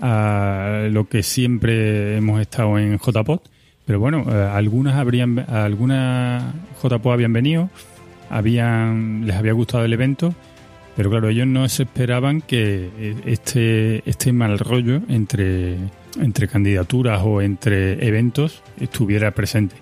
[0.00, 3.42] a lo que siempre hemos estado en JPOT,
[3.90, 6.44] pero bueno, eh, algunas habrían, algunas
[6.80, 7.70] JPOT habían venido,
[8.28, 10.32] habían, les había gustado el evento
[10.96, 15.74] pero claro, ellos no se esperaban que eh, este, este mal rollo entre,
[16.20, 19.74] entre candidaturas o entre eventos estuviera presente.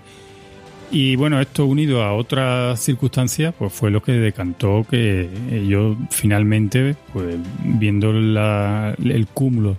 [0.91, 6.97] Y bueno, esto unido a otras circunstancias, pues fue lo que decantó que ellos finalmente,
[7.13, 9.77] pues viendo el cúmulo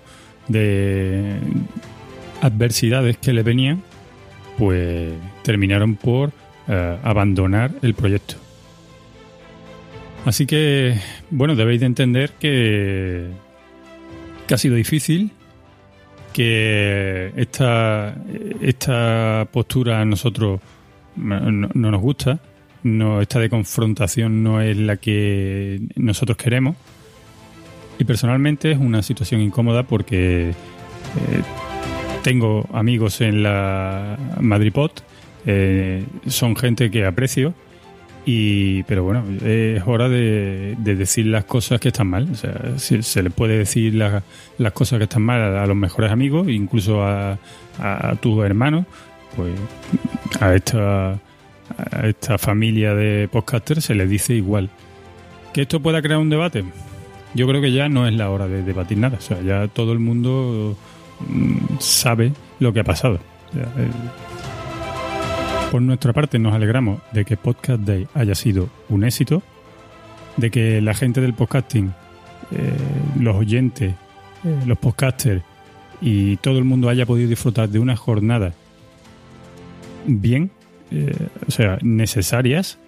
[0.48, 1.40] de
[2.42, 3.82] adversidades que le venían,
[4.60, 6.32] pues terminaron por
[6.68, 8.36] eh, abandonar el proyecto.
[10.26, 11.00] Así que,
[11.32, 13.30] bueno, debéis de entender que,
[14.52, 15.32] ha sido difícil,
[16.34, 18.16] que esta,
[18.60, 20.60] esta postura a nosotros
[21.16, 22.40] no, no nos gusta,
[22.84, 26.76] no, esta de confrontación no es la que nosotros queremos.
[27.98, 30.54] Y personalmente es una situación incómoda porque eh,
[32.24, 34.92] tengo amigos en la MadriPod,
[35.46, 37.54] eh, son gente que aprecio,
[38.26, 42.30] y, pero bueno, es hora de, decir las cosas que están mal.
[42.32, 46.48] O sea, se, le puede decir las cosas que están mal a, los mejores amigos,
[46.50, 47.40] incluso a,
[47.80, 48.86] a, tus hermanos,
[49.36, 49.54] pues
[50.40, 51.20] a esta
[51.78, 54.70] a esta familia de podcasters se les dice igual.
[55.54, 56.64] ¿Que esto pueda crear un debate?
[57.34, 59.18] Yo creo que ya no es la hora de debatir nada.
[59.18, 60.76] O sea, ya todo el mundo
[61.80, 63.20] sabe lo que ha pasado.
[65.72, 69.44] por nuestra parte nos alegramos de que Podcast Day haya sido un éxito,
[70.38, 71.94] de que la gente del podcasting,
[72.52, 72.72] eh,
[73.20, 73.94] los oyentes,
[74.44, 75.44] eh, los podcasters
[76.02, 78.54] y todo el mundo haya podido disfrutar de una jornada
[80.06, 80.52] bien,
[80.92, 81.14] eh,
[81.48, 82.80] o sea, necesarias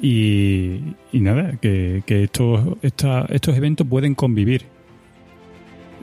[0.00, 0.80] y,
[1.12, 4.64] nada, que, estos, estos eventos pueden convivir.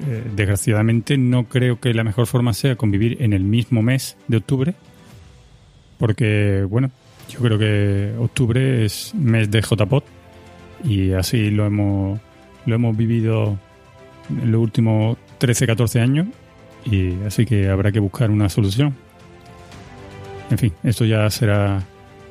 [0.05, 4.37] Eh, desgraciadamente no creo que la mejor forma sea convivir en el mismo mes de
[4.37, 4.75] octubre,
[5.97, 6.91] porque bueno,
[7.29, 10.05] yo creo que octubre es mes de JPOT
[10.83, 12.19] y así lo hemos,
[12.65, 13.57] lo hemos vivido
[14.29, 16.27] en los últimos 13-14 años
[16.85, 18.95] y así que habrá que buscar una solución.
[20.49, 21.83] En fin, esto ya será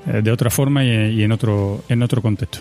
[0.06, 2.60] eh, de otra forma y, en otro en otro contexto.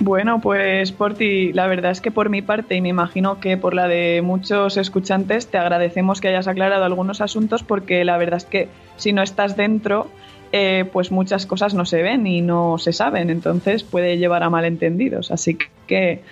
[0.00, 3.56] Bueno, pues por ti, la verdad es que por mi parte y me imagino que
[3.56, 8.36] por la de muchos escuchantes, te agradecemos que hayas aclarado algunos asuntos porque la verdad
[8.36, 10.08] es que si no estás dentro,
[10.52, 14.50] eh, pues muchas cosas no se ven y no se saben, entonces puede llevar a
[14.50, 15.30] malentendidos.
[15.30, 16.22] Así que,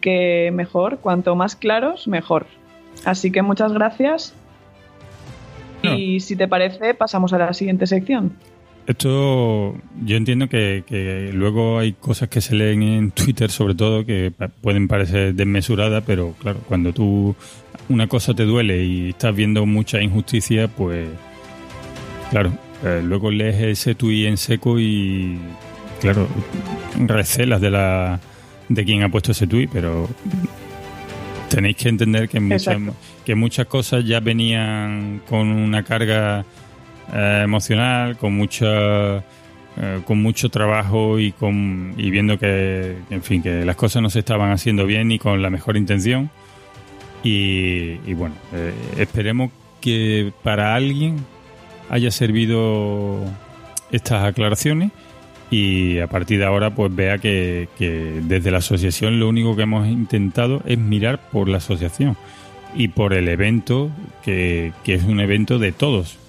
[0.00, 2.46] que mejor, cuanto más claros, mejor.
[3.04, 4.34] Así que muchas gracias
[5.82, 8.36] y si te parece, pasamos a la siguiente sección.
[8.90, 14.32] Esto, yo entiendo que, luego hay cosas que se leen en Twitter, sobre todo, que
[14.60, 17.36] pueden parecer desmesuradas, pero claro, cuando tú
[17.88, 21.08] una cosa te duele y estás viendo mucha injusticia, pues
[22.30, 22.52] claro,
[22.84, 25.38] eh, luego lees ese tuit en seco y
[26.00, 26.26] claro,
[27.06, 28.18] recelas de la
[28.68, 30.08] de quien ha puesto ese tuit, pero
[31.48, 32.76] tenéis que entender que muchas,
[33.24, 36.44] que muchas cosas ya venían con una carga
[37.12, 39.22] eh, emocional, con mucha
[39.76, 44.10] eh, con mucho trabajo y con y viendo que en fin que las cosas no
[44.10, 46.28] se estaban haciendo bien y con la mejor intención
[47.22, 51.24] y, bueno eh, esperemos que para alguien
[51.88, 53.20] haya servido
[53.90, 54.90] estas aclaraciones
[55.50, 57.68] y a partir de ahora pues vea que,
[58.22, 62.16] desde la asociación lo único que hemos intentado es mirar por la asociación
[62.74, 63.90] y por el evento
[64.22, 66.19] que, es un evento de todos.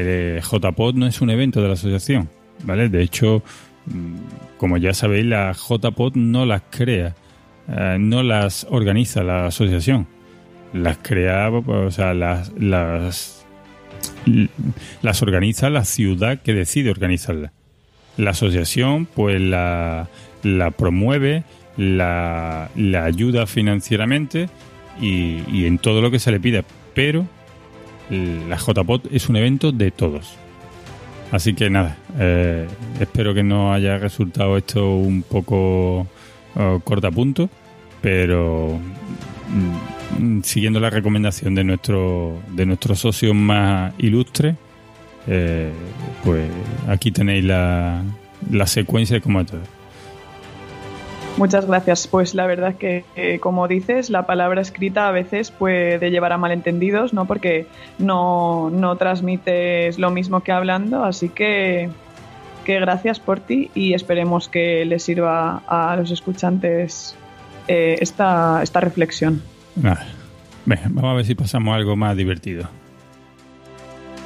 [0.00, 2.28] El JPOD no es un evento de la asociación,
[2.64, 2.88] ¿vale?
[2.88, 3.42] De hecho,
[3.86, 7.14] mm, como ya sabéis, la JPOD no las crea,
[7.68, 10.06] eh, no las organiza la asociación.
[10.72, 13.44] Las crea, o sea, las, las,
[15.22, 17.52] organiza la ciudad que decide organizarlas
[18.16, 20.08] la asociación pues la,
[20.76, 21.44] promueve,
[21.76, 22.70] la,
[23.04, 24.48] ayuda financieramente
[25.00, 26.64] y, en todo lo que se le pida.
[26.94, 27.26] Pero
[28.10, 30.36] la JPOT es un evento de todos.
[31.32, 32.68] Así que nada, eh,
[33.00, 36.06] espero que no haya resultado esto un poco
[36.54, 37.50] uh, cortapunto,
[38.00, 38.78] pero
[40.18, 44.54] mm, siguiendo la recomendación de nuestro de nuestro socio más ilustre,
[45.26, 45.72] eh,
[46.22, 46.48] pues
[46.86, 48.04] aquí tenéis la,
[48.50, 49.75] la secuencia de cómo todo.
[51.36, 52.06] Muchas gracias.
[52.06, 56.38] Pues la verdad que, eh, como dices, la palabra escrita a veces puede llevar a
[56.38, 57.26] malentendidos, ¿no?
[57.26, 57.66] Porque
[57.98, 61.90] no, no transmites lo mismo que hablando, así que,
[62.64, 67.14] que gracias por ti y esperemos que les sirva a los escuchantes
[67.68, 69.42] eh, esta, esta reflexión.
[70.88, 72.68] vamos a ver si pasamos algo más divertido.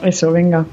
[0.02, 0.64] Eso, venga.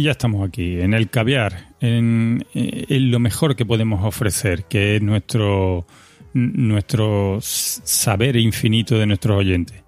[0.00, 5.02] Y ya estamos aquí, en el caviar, en, lo mejor que podemos ofrecer, que es
[5.02, 5.84] nuestro,
[6.32, 9.82] nuestro saber infinito de nuestros oyentes,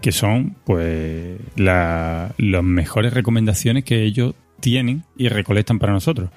[0.00, 6.30] que son pues las mejores recomendaciones que ellos tienen y recolectan para nosotros.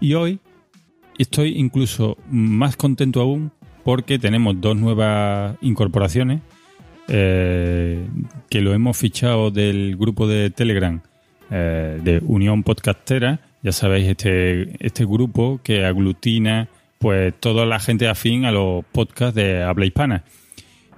[0.00, 0.40] Y hoy
[1.18, 3.52] estoy incluso más contento aún
[3.84, 6.40] porque tenemos dos nuevas incorporaciones
[7.06, 8.04] eh,
[8.50, 11.00] que lo hemos fichado del grupo de Telegram
[11.54, 13.40] eh, de Unión Podcastera.
[13.62, 19.34] Ya sabéis, este, este grupo que aglutina pues toda la gente afín a los podcasts
[19.34, 20.24] de habla hispana.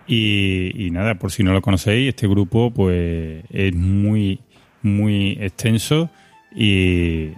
[0.06, 4.38] Y, nada, por si no lo conocéis, este grupo pues es muy,
[4.82, 6.10] muy extenso
[6.54, 7.32] y,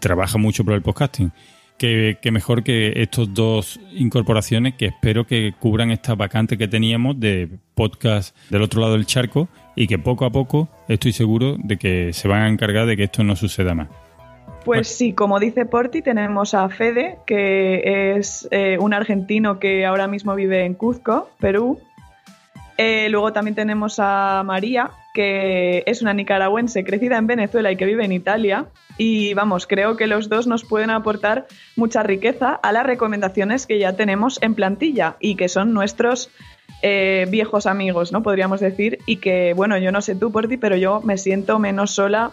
[0.00, 1.32] trabaja mucho por el podcasting.
[1.78, 7.48] Que, mejor que estos dos incorporaciones que espero que cubran esta vacante que teníamos de
[7.74, 9.48] podcast del otro lado del charco
[9.78, 13.04] y que poco a poco estoy seguro de que se van a encargar de que
[13.04, 13.88] esto no suceda más.
[14.64, 20.08] Pues sí, como dice Porti, tenemos a Fede, que es eh, un argentino que ahora
[20.08, 21.78] mismo vive en Cuzco, Perú.
[22.76, 27.86] Eh, luego también tenemos a María, que es una nicaragüense crecida en Venezuela y que
[27.86, 28.66] vive en Italia.
[28.98, 33.78] Y vamos, creo que los dos nos pueden aportar mucha riqueza a las recomendaciones que
[33.78, 36.30] ya tenemos en plantilla y que son nuestros
[36.82, 38.22] eh, viejos amigos, ¿no?
[38.22, 38.98] Podríamos decir.
[39.06, 42.32] Y que, bueno, yo no sé tú, Porti, pero yo me siento menos sola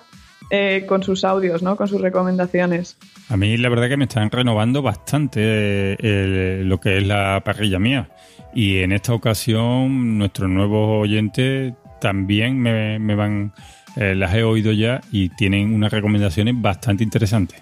[0.52, 1.76] eh, con sus audios, ¿no?
[1.76, 2.98] Con sus recomendaciones.
[3.30, 7.80] A mí la verdad que me están renovando bastante eh, lo que es la parrilla
[7.80, 8.10] mía.
[8.54, 13.54] Y en esta ocasión nuestros nuevos oyentes también me, van,
[13.96, 17.60] eh, las he oído ya y tienen unas recomendaciones bastante interesantes.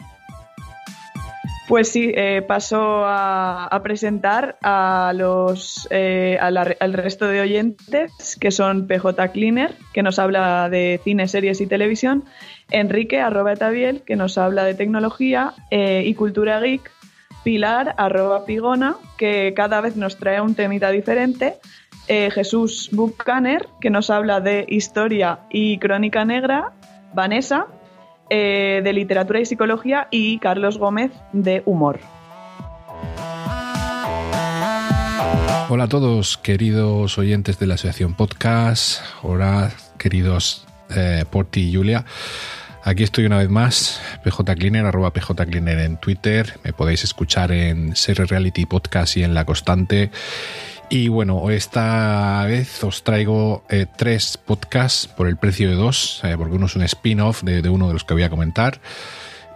[1.73, 2.13] Pues sí,
[2.47, 10.19] paso a, presentar a los al resto de oyentes, que son PJ Cleaner, que nos
[10.19, 12.25] habla de cine, series y televisión,
[12.69, 16.91] Enrique, arroba Etabiel, que nos habla de tecnología eh, y cultura geek.
[17.43, 21.55] Pilar, arroba Pigona, que cada vez nos trae un temita diferente.
[22.07, 26.71] Eh, Jesús Buchaner, que nos habla de historia y crónica negra.
[27.15, 27.65] Vanessa,
[28.29, 30.07] eh, de literatura y psicología.
[30.11, 31.99] Y Carlos Gómez, de humor.
[35.69, 39.01] Hola a todos, queridos oyentes de la Asociación Podcast.
[39.23, 40.65] Hola, queridos
[41.31, 42.05] Porti y Julia.
[42.85, 46.59] Aquí estoy una vez más, PJ Cleaner, arroba PJ Cleaner en Twitter.
[46.65, 50.11] Me podéis escuchar en Series Reality Podcast y en La Constante.
[50.93, 56.35] Y bueno, esta vez os traigo eh, tres podcasts por el precio de dos, eh,
[56.37, 58.79] porque uno es un spin-off de, uno de los que voy a comentar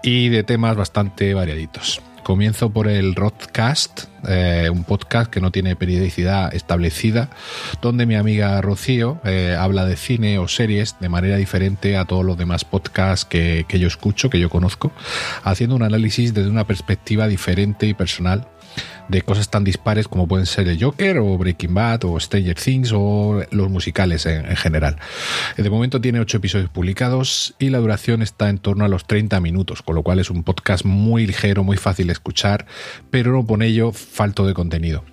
[0.01, 2.01] y de temas bastante variaditos.
[2.23, 7.29] Comienzo por el Rodcast, eh, un podcast que no tiene periodicidad establecida,
[7.83, 9.21] donde mi amiga Rocío
[9.59, 13.77] habla de cine o series de manera diferente a todos los demás podcasts que, que
[13.77, 14.91] yo escucho, que yo conozco,
[15.43, 18.47] haciendo un análisis desde una perspectiva diferente y personal
[19.07, 22.91] de cosas tan dispares como pueden ser el Joker o Breaking Bad o Stranger Things
[22.93, 24.97] o los musicales en, general.
[25.57, 29.39] De momento tiene ocho episodios publicados y la duración está en torno a los 30
[29.39, 32.65] minutos, con lo cual es un podcast muy ligero, muy fácil de escuchar,
[33.09, 35.03] pero no por ello falto de contenido.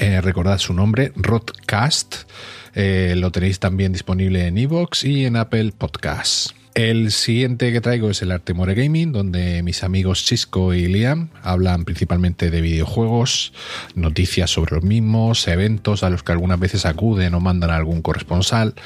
[0.00, 2.28] Eh, recordad su nombre, Rodcast.
[2.74, 6.54] Eh, lo tenéis también disponible en Evox y en Apple Podcasts.
[6.78, 11.84] El siguiente que traigo es el Artemore Gaming, donde mis amigos Chisco y Liam hablan
[11.84, 13.52] principalmente de videojuegos,
[13.96, 18.00] noticias sobre los mismos, eventos a los que algunas veces acuden o mandan a algún
[18.00, 18.76] corresponsal.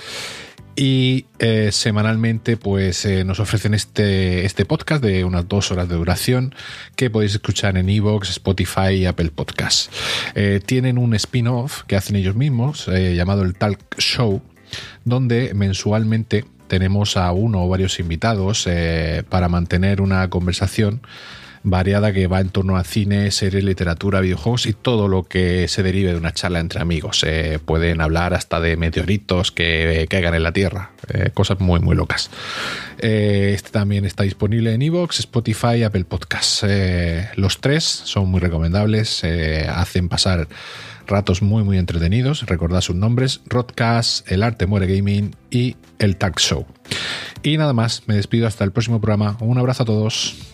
[0.75, 5.97] Y eh, semanalmente pues eh, nos ofrecen este, este podcast de unas dos horas de
[5.97, 6.55] duración
[6.97, 9.91] que podéis escuchar en Evox, Spotify y Apple Podcasts.
[10.35, 14.41] Eh, tienen un spin-off que hacen ellos mismos llamado el Talk Show,
[15.05, 21.03] donde mensualmente tenemos a uno o varios invitados eh, para mantener una conversación
[21.65, 25.83] variada que va en torno a cine, series, literatura, videojuegos y todo lo que se
[25.83, 27.25] derive de una charla entre amigos.
[27.27, 31.95] Eh, pueden hablar hasta de meteoritos que caigan en la Tierra, eh, cosas muy, muy
[31.95, 32.31] locas.
[32.97, 36.65] este también está disponible en Evox, Spotify Apple Podcasts.
[37.37, 39.25] los tres son muy recomendables,
[39.69, 40.49] hacen pasar
[41.07, 42.47] ratos muy muy entretenidos.
[42.47, 46.67] Recordad sus nombres, Rodcast, El Arte Muere Gaming y El Tag Show.
[47.43, 49.37] Y nada más, me despido hasta el próximo programa.
[49.41, 50.53] Un abrazo a todos.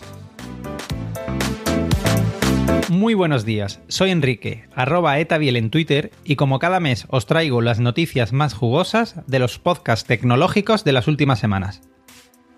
[2.89, 7.61] Muy buenos días, soy Enrique, arroba etabiel en Twitter y como cada mes os traigo
[7.61, 11.81] las noticias más jugosas de los podcasts tecnológicos de las últimas semanas.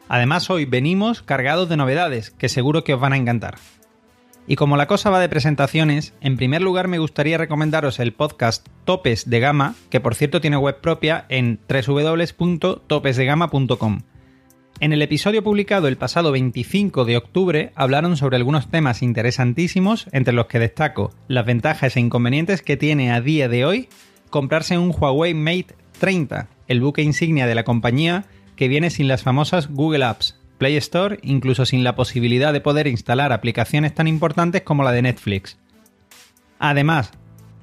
[0.07, 3.59] Además hoy venimos cargados de novedades que seguro que os van a encantar.
[4.47, 8.67] Y como la cosa va de presentaciones, en primer lugar me gustaría recomendaros el podcast
[8.85, 14.01] Topes de Gama, que por cierto tiene web propia en www.topesdegama.com.
[14.79, 20.33] En el episodio publicado el pasado 25 de octubre hablaron sobre algunos temas interesantísimos, entre
[20.33, 23.89] los que destaco las ventajas e inconvenientes que tiene a día de hoy
[24.31, 28.25] comprarse un Huawei Mate 30, el buque insignia de la compañía
[28.55, 32.86] que viene sin las famosas Google Apps, Play Store, incluso sin la posibilidad de poder
[32.86, 35.57] instalar aplicaciones tan importantes como la de Netflix.
[36.59, 37.14] Además,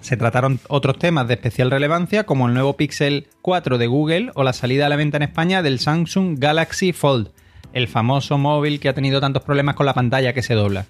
[0.01, 4.42] Se trataron otros temas de especial relevancia como el nuevo Pixel 4 de Google o
[4.42, 7.30] la salida a la venta en España del Samsung Galaxy Fold,
[7.72, 10.86] el famoso móvil que ha tenido tantos problemas con la pantalla que se dobla.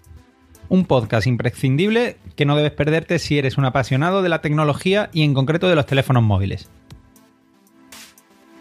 [0.71, 5.25] Un podcast imprescindible que no debes perderte si eres un apasionado de la tecnología y
[5.25, 6.71] en concreto de los teléfonos móviles.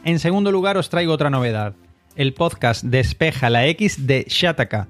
[0.04, 1.76] En segundo lugar os traigo otra novedad,
[2.18, 4.88] el podcast Despeja la X de Shataka,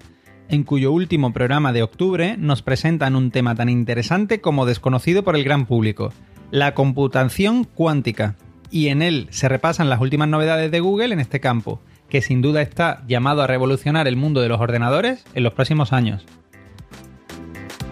[0.47, 5.35] en cuyo último programa de octubre nos presentan un tema tan interesante como desconocido por
[5.35, 6.13] el gran público,
[6.51, 8.35] la computación cuántica,
[8.71, 12.41] y en él se repasan las últimas novedades de Google en este campo, que sin
[12.41, 16.25] duda está llamado a revolucionar el mundo de los ordenadores en los próximos años.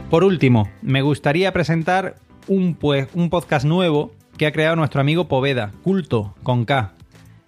[0.09, 2.15] Por último, me gustaría presentar
[2.47, 6.94] un, pues, un podcast nuevo que ha creado nuestro amigo Poveda, Culto, con K,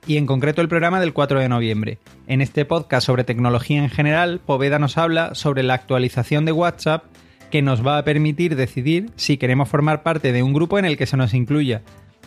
[0.08, 2.00] y en concreto el programa del 4 de noviembre.
[2.28, 7.04] En este podcast sobre tecnología en general, Poveda nos habla sobre la actualización de WhatsApp
[7.52, 10.98] que nos va a permitir decidir si queremos formar parte de un grupo en el
[10.98, 11.82] que se nos incluya,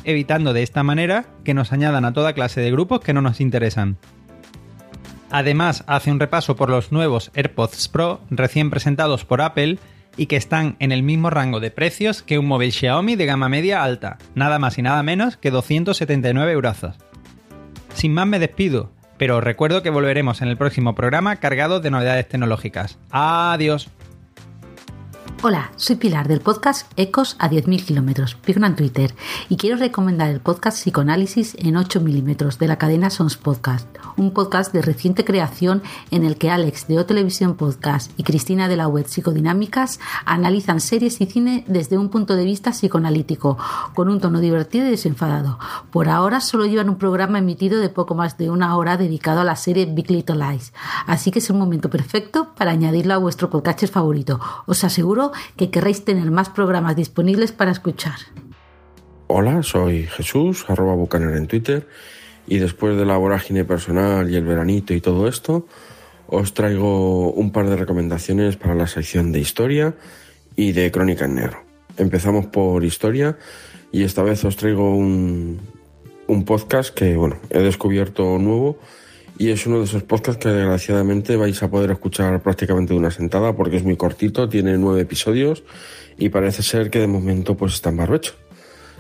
[0.05, 3.41] evitando de esta manera que nos añadan a toda clase de grupos que no nos
[3.41, 3.97] interesan.
[5.31, 9.79] Además, hace un repaso por los nuevos AirPods Pro recién presentados por Apple
[10.17, 13.49] y que están en el mismo rango de precios que un móvil Xiaomi de gama
[13.49, 16.79] media alta, nada más y nada menos que 279 euros.
[18.01, 22.27] Sin más me despido, pero recuerdo que volveremos en el próximo programa cargado de novedades
[22.27, 22.99] tecnológicas.
[23.11, 23.91] Adiós.
[25.43, 29.15] Hola, soy Pilar del podcast Ecos a 10.000 kilómetros, en Twitter,
[29.49, 33.89] y quiero recomendar el podcast Psicoanálisis en 8 milímetros de la cadena Sons Podcast,
[34.19, 38.69] un podcast de reciente creación en el que Alex de O Televisión Podcast y Cristina
[38.69, 43.57] de la Web Psicodinámicas analizan series y cine desde un punto de vista psicoanalítico,
[43.95, 45.59] con un tono divertido y desenfadado.
[45.91, 49.45] Por ahora solo llevan un programa emitido de poco más de una hora dedicado a
[49.45, 50.75] la serie Big Little Lies,
[51.07, 54.39] así que es un momento perfecto para añadirlo a vuestro podcast favorito.
[54.67, 58.19] Os aseguro que querréis tener más programas disponibles para escuchar.
[59.27, 61.87] Hola, soy Jesús, arroba bucaner en Twitter,
[62.47, 65.67] y después de la vorágine personal y el veranito y todo esto,
[66.27, 69.95] os traigo un par de recomendaciones para la sección de historia
[70.57, 71.63] y de crónica en negro.
[71.97, 73.37] Empezamos por historia
[73.93, 75.61] y esta vez os traigo un,
[76.27, 78.79] un podcast que, bueno, he descubierto nuevo
[79.41, 83.11] y es uno de esos podcasts que desgraciadamente vais a poder escuchar prácticamente de una
[83.11, 85.63] sentada porque es muy cortito, tiene nueve episodios
[86.19, 88.35] y parece ser que de momento pues está en barbecho.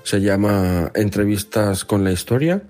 [0.03, 2.63] Se llama Entrevistas con la Historia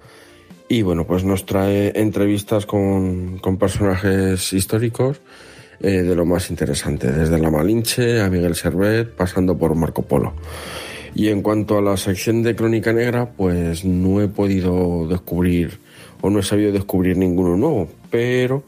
[0.68, 5.20] y bueno, pues nos trae entrevistas con, con personajes históricos
[5.78, 10.34] eh, de lo más interesante, desde la Malinche a Miguel Servet, pasando por Marco Polo.
[11.14, 15.78] Y en cuanto a la sección de Crónica Negra, pues no he podido descubrir
[16.20, 18.62] o no he sabido descubrir ninguno nuevo, pero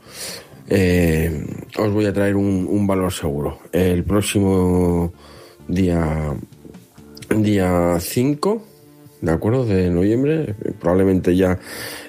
[0.69, 1.45] eh,
[1.79, 3.59] os voy a traer un, valor seguro.
[3.73, 5.13] El próximo
[5.69, 6.35] día,
[7.29, 8.63] día 5,
[9.21, 9.67] ¿de acuerdo?
[9.67, 11.59] De noviembre, probablemente ya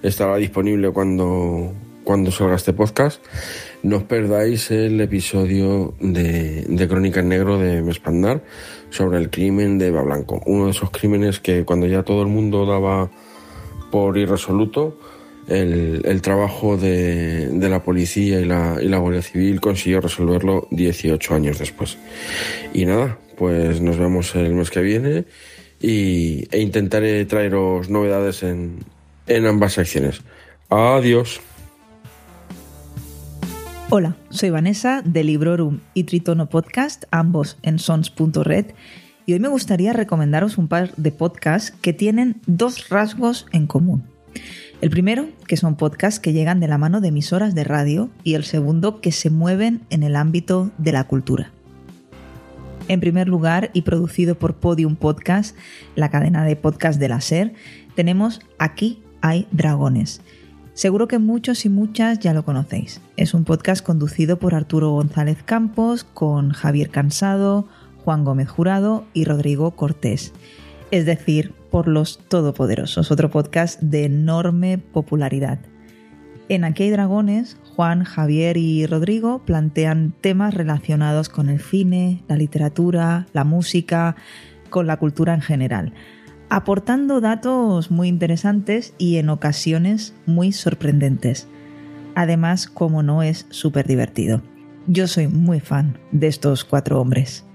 [0.01, 1.73] estará disponible cuando,
[2.03, 3.21] cuando salga este podcast.
[3.81, 8.43] No os perdáis el episodio de, de Crónica en Negro de Mespandar
[8.91, 10.41] sobre el crimen de Eva Blanco.
[10.45, 13.09] Uno de esos crímenes que cuando ya todo el mundo daba
[13.91, 14.97] por irresoluto,
[15.47, 21.59] el, trabajo de, la policía y la, y la Guardia Civil consiguió resolverlo 18 años
[21.59, 21.97] después.
[22.73, 25.25] Y nada, pues nos vemos el mes que viene
[25.81, 28.79] y, e intentaré traeros novedades en,
[29.27, 30.21] en ambas secciones.
[30.69, 31.41] Adiós.
[33.89, 38.67] Hola, soy Vanessa de Librorum y Tritono Podcast, ambos en sons.red,
[39.25, 44.03] y hoy me gustaría recomendaros un par de podcasts que tienen dos rasgos en común.
[44.83, 48.33] El primero, que son podcasts que llegan de la mano de emisoras de radio, y
[48.33, 51.51] el segundo, que se mueven en el ámbito de la cultura.
[52.89, 55.55] En primer lugar, y producido por Podium Podcast,
[55.95, 57.53] la cadena de podcast de la SER,
[57.95, 60.19] tenemos Aquí hay dragones.
[60.73, 62.99] Seguro que muchos y muchas ya lo conocéis.
[63.15, 67.69] Es un podcast conducido por Arturo González Campos, con Javier Cansado,
[68.03, 70.33] Juan Gómez Jurado y Rodrigo Cortés.
[70.91, 75.57] Es decir, por los Todopoderosos, otro podcast de enorme popularidad.
[76.47, 82.35] En Aquí hay dragones, Juan, Javier y Rodrigo plantean temas relacionados con el cine, la
[82.35, 84.15] literatura, la música,
[84.69, 85.93] con la cultura en general,
[86.47, 91.47] aportando datos muy interesantes y en ocasiones muy sorprendentes.
[92.13, 94.43] Además, como no es súper divertido.
[94.85, 97.45] Yo soy muy fan de estos cuatro hombres.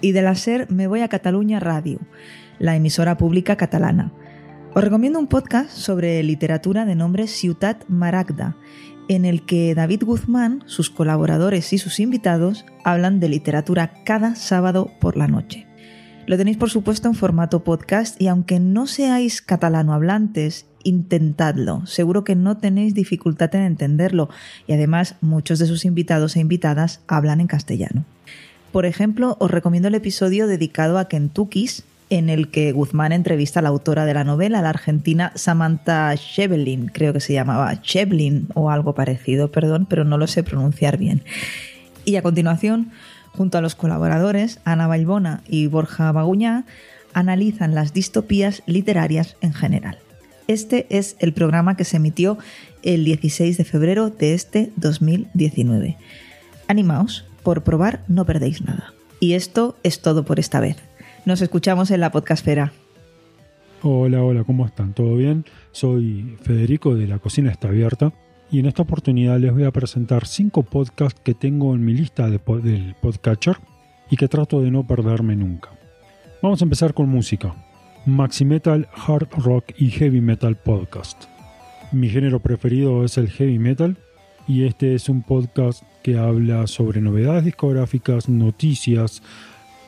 [0.00, 1.98] Y de la SER me voy a Cataluña Radio,
[2.60, 4.12] la emisora pública catalana.
[4.74, 8.56] Os recomiendo un podcast sobre literatura de nombre Ciutat Maragda,
[9.08, 14.92] en el que David Guzmán, sus colaboradores y sus invitados hablan de literatura cada sábado
[15.00, 15.66] por la noche.
[16.26, 21.84] Lo tenéis por supuesto en formato podcast y aunque no seáis catalano hablantes, intentadlo.
[21.86, 24.28] Seguro que no tenéis dificultad en entenderlo
[24.68, 28.04] y además muchos de sus invitados e invitadas hablan en castellano.
[28.70, 33.62] Por ejemplo, os recomiendo el episodio dedicado a Kentuckys, en el que Guzmán entrevista a
[33.62, 38.70] la autora de la novela, la argentina Samantha Shevlin, creo que se llamaba Shevlin o
[38.70, 41.22] algo parecido, perdón, pero no lo sé pronunciar bien.
[42.04, 42.90] Y a continuación,
[43.32, 46.64] junto a los colaboradores Ana Balbona y Borja Baguñá,
[47.14, 49.98] analizan las distopías literarias en general.
[50.48, 52.38] Este es el programa que se emitió
[52.82, 55.96] el 16 de febrero de este 2019.
[56.66, 58.92] Animaos, por probar no perdéis nada.
[59.20, 60.89] Y esto es todo por esta vez.
[61.26, 62.72] Nos escuchamos en la podcastfera.
[63.82, 64.94] Hola, hola, ¿cómo están?
[64.94, 65.44] ¿Todo bien?
[65.72, 68.12] Soy Federico de La Cocina Está Abierta
[68.50, 72.28] y en esta oportunidad les voy a presentar cinco podcasts que tengo en mi lista
[72.28, 73.58] de del podcatcher
[74.10, 75.70] y que trato de no perderme nunca.
[76.42, 77.54] Vamos a empezar con música.
[78.06, 81.24] Maxi Metal, Hard Rock y Heavy Metal Podcast.
[81.92, 83.98] Mi género preferido es el heavy metal
[84.48, 89.22] y este es un podcast que habla sobre novedades discográficas, noticias,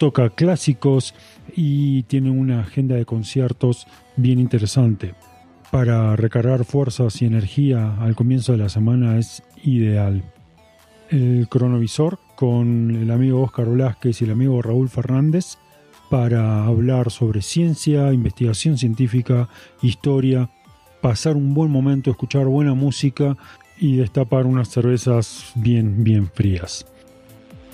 [0.02, 1.14] toca clásicos
[1.54, 3.86] y tiene una agenda de conciertos
[4.16, 5.14] bien interesante.
[5.70, 10.24] Para recargar fuerzas y energía al comienzo de la semana es ideal.
[11.08, 15.56] El cronovisor con el amigo Oscar Velázquez y el amigo Raúl Fernández
[16.10, 19.48] para hablar sobre ciencia, investigación científica,
[19.82, 20.50] historia,
[21.00, 23.36] pasar un buen momento, escuchar buena música
[23.78, 26.86] y destapar unas cervezas bien, bien frías.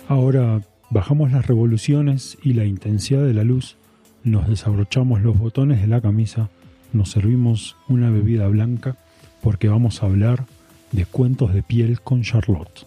[0.09, 0.61] Ahora
[0.91, 3.77] Bajamos las revoluciones y la intensidad de la luz,
[4.25, 6.49] nos desabrochamos los botones de la camisa,
[6.95, 8.97] nos servimos una bebida blanca
[9.43, 10.47] porque vamos a hablar
[10.93, 12.87] de Cuentos de piel con Charlotte.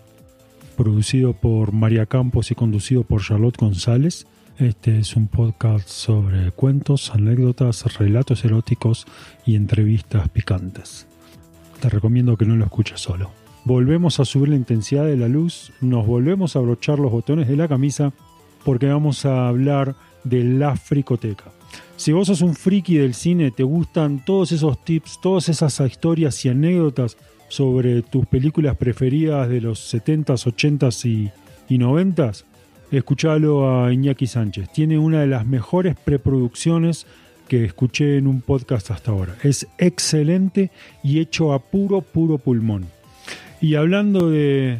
[0.75, 4.25] Producido por María Campos y conducido por Charlotte González,
[4.57, 9.05] este es un podcast sobre cuentos, anécdotas, relatos eróticos
[9.45, 11.07] y entrevistas picantes.
[11.79, 15.71] Te recomiendo que no lo escuches solo volvemos a subir la intensidad de la luz,
[15.81, 18.13] nos volvemos a abrochar los botones de la camisa
[18.63, 21.51] porque vamos a hablar de la fricoteca.
[21.95, 26.43] Si vos sos un friki del cine, te gustan todos esos tips, todas esas historias
[26.45, 31.31] y anécdotas sobre tus películas preferidas de los 70s, 80s y,
[31.73, 32.45] y 90s,
[32.91, 34.71] escuchalo a Iñaki Sánchez.
[34.71, 37.05] Tiene una de las mejores preproducciones
[37.47, 39.35] que escuché en un podcast hasta ahora.
[39.43, 40.71] Es excelente
[41.03, 42.85] y hecho a puro, puro pulmón.
[43.61, 44.79] Y hablando de,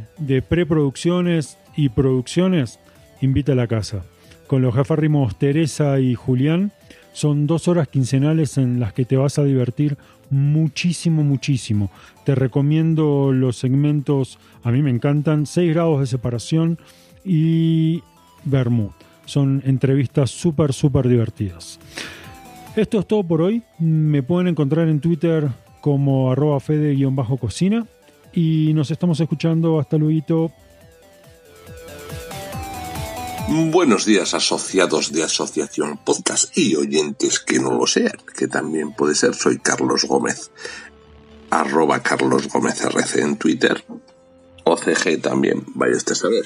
[0.50, 2.80] preproducciones y producciones,
[3.22, 4.04] invita a la casa.
[4.48, 6.72] Con los jefárrimos Teresa y Julián,
[7.14, 9.98] son dos horas quincenales en las que te vas a divertir
[10.32, 11.92] muchísimo, muchísimo.
[12.26, 16.80] Te recomiendo los segmentos, a mí me encantan, 6 grados de separación
[17.24, 18.02] y
[18.46, 18.90] Bermud.
[19.26, 21.80] Son entrevistas súper, súper divertidas.
[22.76, 23.62] Esto es todo por hoy.
[23.78, 25.50] Me pueden encontrar en Twitter
[25.82, 27.86] como arroba fede-cocina
[28.34, 29.80] y nos estamos escuchando.
[29.80, 30.52] Hasta luego.
[33.48, 39.16] Buenos días asociados de Asociación Podcast y oyentes que no lo sean, que también puede
[39.16, 39.36] ser.
[39.36, 40.52] Soy Carlos Gómez,
[41.50, 43.84] arroba Carlos Gómez RC en Twitter,
[44.64, 46.46] OCG también, vaya usted a saber.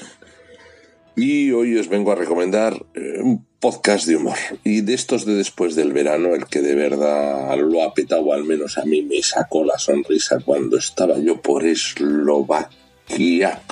[1.18, 4.36] Y hoy os vengo a recomendar eh, un podcast de humor.
[4.64, 8.44] Y de estos de después del verano, el que de verdad lo ha petado, al
[8.44, 13.62] menos a mí me sacó la sonrisa cuando estaba yo por Eslovaquia.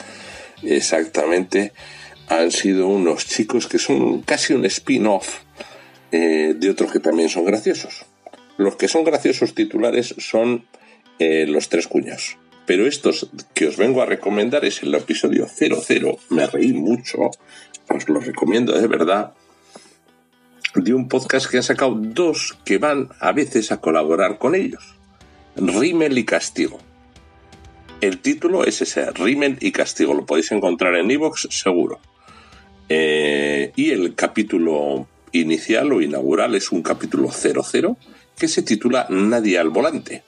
[0.62, 1.72] Exactamente.
[2.28, 5.40] Han sido unos chicos que son casi un spin-off
[6.12, 8.07] eh, de otros que también son graciosos.
[8.57, 10.64] Los que son graciosos titulares son
[11.18, 12.38] eh, los tres cuños.
[12.66, 16.18] Pero estos que os vengo a recomendar es el episodio 00.
[16.30, 17.30] Me reí mucho.
[17.88, 19.34] Os lo recomiendo de verdad.
[20.74, 24.94] De un podcast que han sacado dos que van a veces a colaborar con ellos.
[25.56, 26.78] Rimmel y Castigo.
[28.00, 30.14] El título es ese, Rimmel y Castigo.
[30.14, 32.00] Lo podéis encontrar en Evox seguro.
[32.88, 37.96] Eh, y el capítulo inicial o inaugural es un capítulo 00
[38.36, 40.24] que se titula Nadie al volante.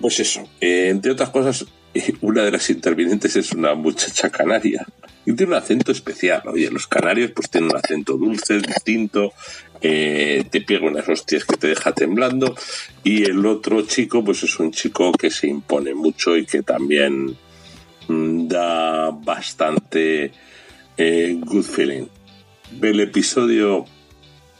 [0.00, 1.66] Pues eso, eh, entre otras cosas,
[2.20, 4.86] una de las intervinientes es una muchacha canaria
[5.26, 6.42] y tiene un acento especial.
[6.46, 9.32] Oye, los canarios pues tienen un acento dulce, distinto,
[9.80, 12.54] eh, te pega unas hostias que te deja temblando
[13.02, 17.36] y el otro chico pues es un chico que se impone mucho y que también
[18.08, 20.32] mm, da bastante
[20.96, 22.06] eh, good feeling.
[22.80, 23.84] El episodio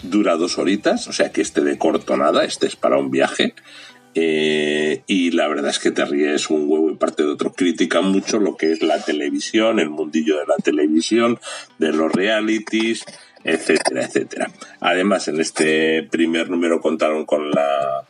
[0.02, 3.54] dura dos horitas, o sea que este de corto nada, este es para un viaje.
[4.14, 7.52] Eh, y la verdad es que te ríes un huevo y parte de otro.
[7.52, 11.38] Critica mucho lo que es la televisión, el mundillo de la televisión,
[11.78, 13.04] de los realities,
[13.42, 14.50] etcétera, etcétera.
[14.80, 18.06] Además, en este primer número contaron con la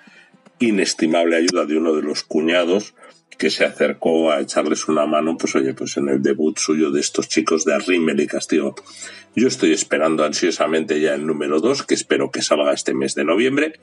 [0.61, 2.95] inestimable ayuda de uno de los cuñados
[3.37, 7.01] que se acercó a echarles una mano, pues oye, pues en el debut suyo de
[7.01, 8.75] estos chicos de Rimmel y Castillo.
[9.35, 13.25] Yo estoy esperando ansiosamente ya el número 2, que espero que salga este mes de
[13.25, 13.81] noviembre,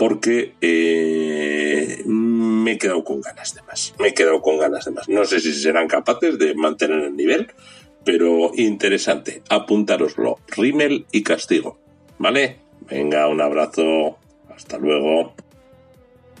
[0.00, 3.94] porque eh, me he quedado con ganas de más.
[3.98, 5.06] Me he quedado con ganas de más.
[5.10, 7.48] No sé si serán capaces de mantener el nivel,
[8.02, 9.42] pero interesante.
[9.50, 10.38] Apuntároslo.
[10.56, 11.78] Rimmel y Castigo.
[12.16, 12.56] ¿Vale?
[12.88, 14.16] Venga, un abrazo.
[14.48, 15.34] Hasta luego.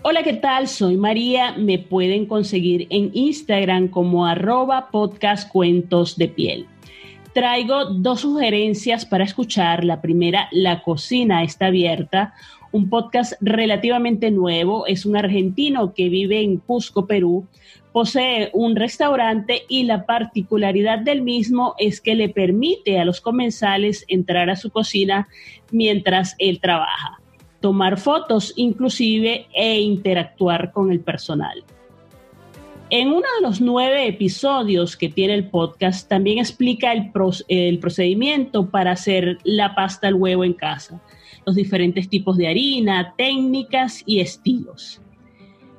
[0.00, 0.66] Hola, ¿qué tal?
[0.66, 1.52] Soy María.
[1.58, 6.66] Me pueden conseguir en Instagram como arroba podcast cuentos de piel.
[7.34, 9.84] Traigo dos sugerencias para escuchar.
[9.84, 12.32] La primera, La cocina está abierta,
[12.72, 14.86] un podcast relativamente nuevo.
[14.86, 17.46] Es un argentino que vive en Cusco, Perú.
[17.92, 24.04] Posee un restaurante y la particularidad del mismo es que le permite a los comensales
[24.08, 25.28] entrar a su cocina
[25.70, 27.20] mientras él trabaja
[27.60, 31.62] tomar fotos inclusive e interactuar con el personal.
[32.88, 37.12] En uno de los nueve episodios que tiene el podcast también explica el,
[37.46, 41.00] el, procedimiento para hacer la pasta al huevo en casa,
[41.46, 45.00] los diferentes tipos de harina, técnicas y estilos.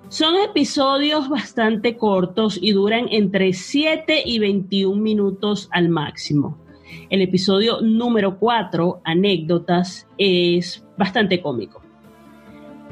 [0.10, 6.58] Son episodios bastante cortos y duran entre 7 y 21 minutos al máximo.
[7.10, 11.82] El episodio número 4, Anécdotas, es bastante cómico.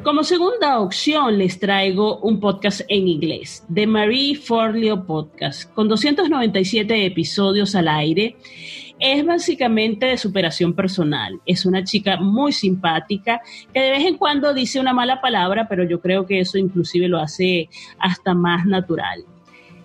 [0.03, 7.05] Como segunda opción les traigo un podcast en inglés, The Marie Forleo Podcast, con 297
[7.05, 8.38] episodios al aire.
[9.00, 11.39] Es básicamente de superación personal.
[11.45, 13.41] Es una chica muy simpática
[13.74, 17.08] que de vez en cuando dice una mala palabra, pero yo creo que eso inclusive
[17.08, 19.24] lo hace hasta más natural.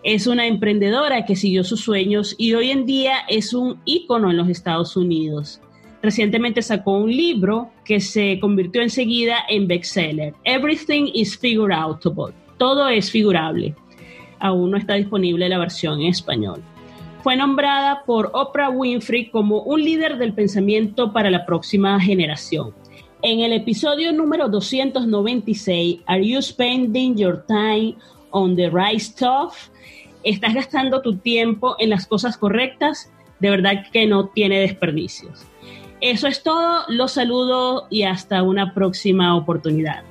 [0.03, 4.37] Es una emprendedora que siguió sus sueños y hoy en día es un ícono en
[4.37, 5.61] los Estados Unidos.
[6.03, 10.35] Recientemente sacó un libro que se convirtió enseguida en bestseller.
[10.45, 11.75] Everything is figure.
[12.59, 13.75] Todo es figurable.
[14.41, 16.62] Aún no está disponible la versión en español.
[17.25, 22.75] Fue nombrada por Oprah Winfrey como un líder del pensamiento para la próxima generación.
[23.22, 27.95] En el episodio número 296, Are You Spending Your Time
[28.29, 29.70] on the Right Stuff?
[30.22, 33.11] ¿Estás gastando tu tiempo en las cosas correctas?
[33.41, 35.47] De verdad que no tiene desperdicios.
[36.03, 40.05] Eso es todo, los saludo y hasta una próxima oportunidad.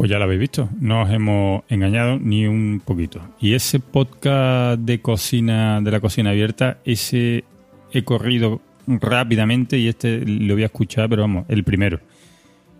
[0.00, 3.20] Pues ya lo habéis visto, no os hemos engañado ni un poquito.
[3.38, 7.44] Y ese podcast de cocina, de la cocina abierta, ese
[7.92, 12.00] he corrido rápidamente y este lo voy a escuchar, pero vamos, el primero.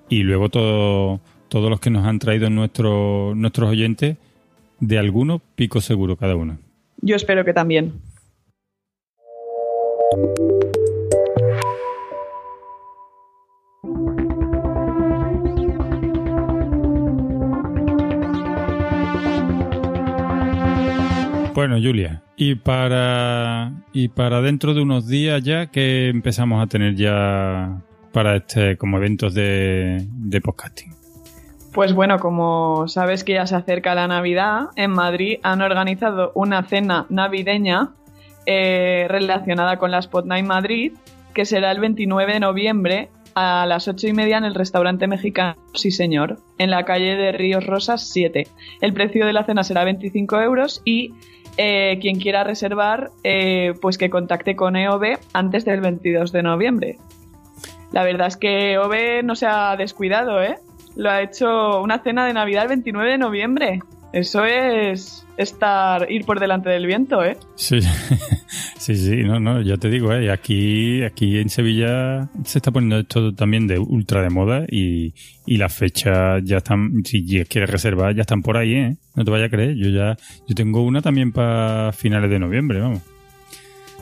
[0.09, 4.17] Y luego todo, todos los que nos han traído nuestros nuestros oyentes,
[4.79, 6.57] de algunos pico seguro cada uno.
[7.03, 8.01] Yo espero que también.
[21.55, 26.95] Bueno, Julia, y para y para dentro de unos días ya que empezamos a tener
[26.95, 27.83] ya
[28.13, 30.07] para este como eventos de,
[30.43, 30.95] podcasting.
[31.73, 36.63] Pues bueno, como sabes que ya se acerca la Navidad, en Madrid han organizado una
[36.63, 37.91] cena navideña
[38.47, 40.93] eh, relacionada con la Spot Night Madrid,
[41.35, 45.57] que será el 29 de noviembre a las ocho y media en el restaurante mexicano
[45.75, 48.47] Sí Señor, en la calle de Ríos Rosas 7.
[48.81, 51.15] El precio de la cena será 25 euros y
[51.57, 56.99] eh, quien quiera reservar, eh, pues que contacte con EOB antes del 22 de noviembre.
[57.93, 60.59] La verdad es que EOB no se ha descuidado, ¿eh?
[60.97, 63.81] Lo ha hecho una cena de Navidad el 29 de noviembre.
[64.13, 67.37] Eso es estar, ir por delante del viento, ¿eh?
[67.55, 67.81] Sí,
[68.79, 70.31] sí, sí, no, no, ya te digo, ¿eh?
[70.33, 75.15] Aquí, aquí en Sevilla se está poniendo esto también de ultra de moda y,
[75.47, 78.97] y las fechas ya están, si quieres reservar, ya están por ahí, ¿eh?
[79.15, 80.17] No te vayas a creer, yo ya,
[80.49, 83.03] yo tengo una también para finales de noviembre, vamos.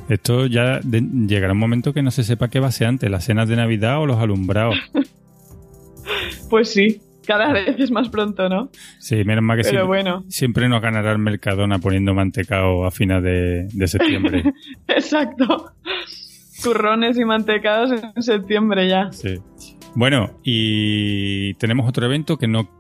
[0.09, 3.25] Esto ya llegará un momento que no se sepa qué va a ser antes, las
[3.25, 4.75] cenas de Navidad o los alumbrados.
[6.49, 8.71] pues sí, cada vez es más pronto, ¿no?
[8.99, 10.25] Sí, menos mal que Pero siempre, bueno.
[10.29, 14.43] siempre nos ganará el Mercadona poniendo mantecado a fines de, de septiembre.
[14.89, 15.73] Exacto.
[16.63, 19.13] Turrones y mantecados en septiembre ya.
[19.13, 19.35] Sí.
[19.95, 22.71] Bueno, y tenemos otro evento que no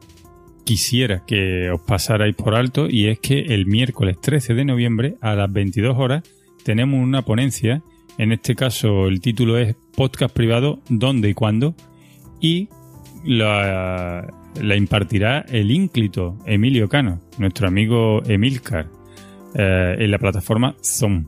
[0.64, 5.34] quisiera que os pasarais por alto y es que el miércoles 13 de noviembre a
[5.34, 6.22] las 22 horas
[6.64, 7.82] tenemos una ponencia.
[8.16, 11.74] En este caso el título es Podcast privado, ¿dónde y cuándo?
[12.40, 12.68] Y
[13.24, 14.26] la,
[14.76, 18.86] impartirá el ínclito Emilio Cano, nuestro amigo Emilcar,
[19.54, 21.26] eh, en la plataforma Zoom.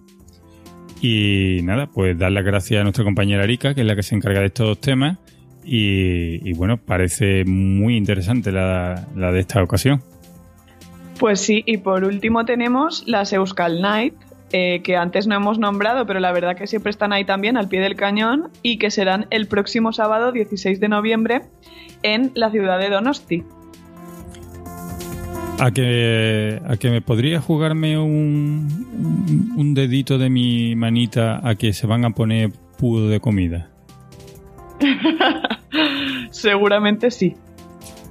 [1.01, 4.15] Y nada, pues dar las gracias a nuestra compañera Erika, que es la que se
[4.15, 5.19] encarga de estos temas.
[5.65, 10.03] Y, y bueno, parece muy interesante la, la de esta ocasión.
[11.19, 14.15] Pues sí, y por último tenemos las Euskal Night,
[14.53, 17.69] eh, que antes no hemos nombrado, pero la verdad que siempre están ahí también al
[17.69, 21.43] pie del cañón y que serán el próximo sábado 16 de noviembre
[22.03, 23.45] en la ciudad de Donosti.
[25.59, 31.73] A que, a que me podría jugarme un, un dedito de mi manita a que
[31.73, 33.71] se van a poner pudo de comida.
[36.31, 37.37] Seguramente sí.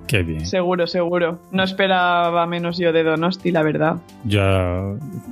[0.10, 0.44] Qué bien.
[0.48, 1.40] Seguro, seguro.
[1.52, 3.98] No esperaba menos yo de Donosti, la verdad.
[4.26, 4.80] Ya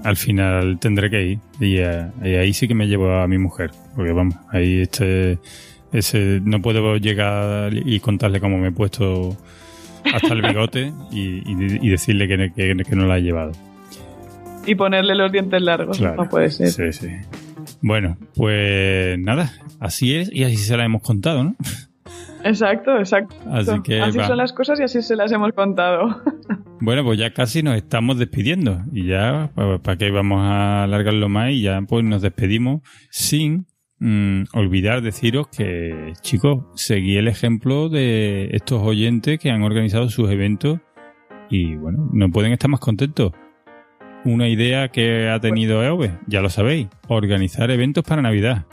[0.04, 1.40] al final tendré que ir.
[1.60, 3.72] Y, eh, y ahí sí que me llevo a mi mujer.
[3.96, 5.40] Porque vamos, ahí este,
[5.92, 9.36] ese, no puedo llegar y contarle cómo me he puesto
[10.14, 13.54] hasta el bigote y, y- y decirle que, que- que no la he llevado.
[14.68, 15.98] Y ponerle los dientes largos.
[15.98, 16.18] Claro.
[16.24, 16.70] No puede ser.
[16.70, 17.08] Sí, sí.
[17.82, 21.56] Bueno, pues nada, así es y así se la hemos contado, ¿no?
[22.48, 23.36] Exacto, exacto.
[23.52, 24.12] Así que va.
[24.12, 26.22] son las cosas y así se las hemos contado.
[26.80, 31.50] Bueno, pues ya casi nos estamos despidiendo y ya, ¿para qué vamos a alargarlo más?
[31.50, 33.66] Y ya pues nos despedimos sin
[33.98, 40.30] mm, olvidar deciros que, chicos, seguí el ejemplo de estos oyentes que han organizado sus
[40.30, 40.78] eventos
[41.50, 43.32] y bueno, no pueden estar más contentos.
[44.24, 48.68] Una idea que ha tenido EOB, ya lo sabéis, organizar eventos para Navidad.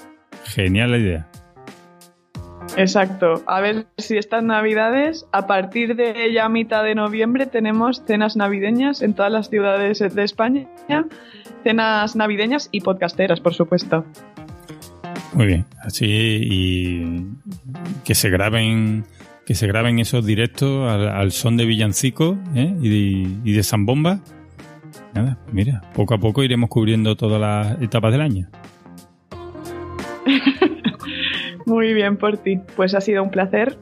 [0.44, 1.30] Genial la idea.
[2.76, 3.42] Exacto.
[3.46, 9.02] A ver si estas navidades, a partir de ya mitad de noviembre, tenemos cenas navideñas
[9.02, 10.66] en todas las ciudades de España.
[11.62, 14.04] Cenas navideñas y podcasteras, por supuesto.
[15.32, 17.26] Muy bien, así y
[18.04, 19.04] que se graben
[19.46, 22.74] que se graben esos directos al, al son de villancico ¿eh?
[22.80, 24.20] y, de, y de zambomba.
[25.12, 28.48] Nada, mira, poco a poco iremos cubriendo todas las etapas del año.
[31.66, 32.60] Muy bien por ti.
[32.76, 33.78] Pues ha sido un placer.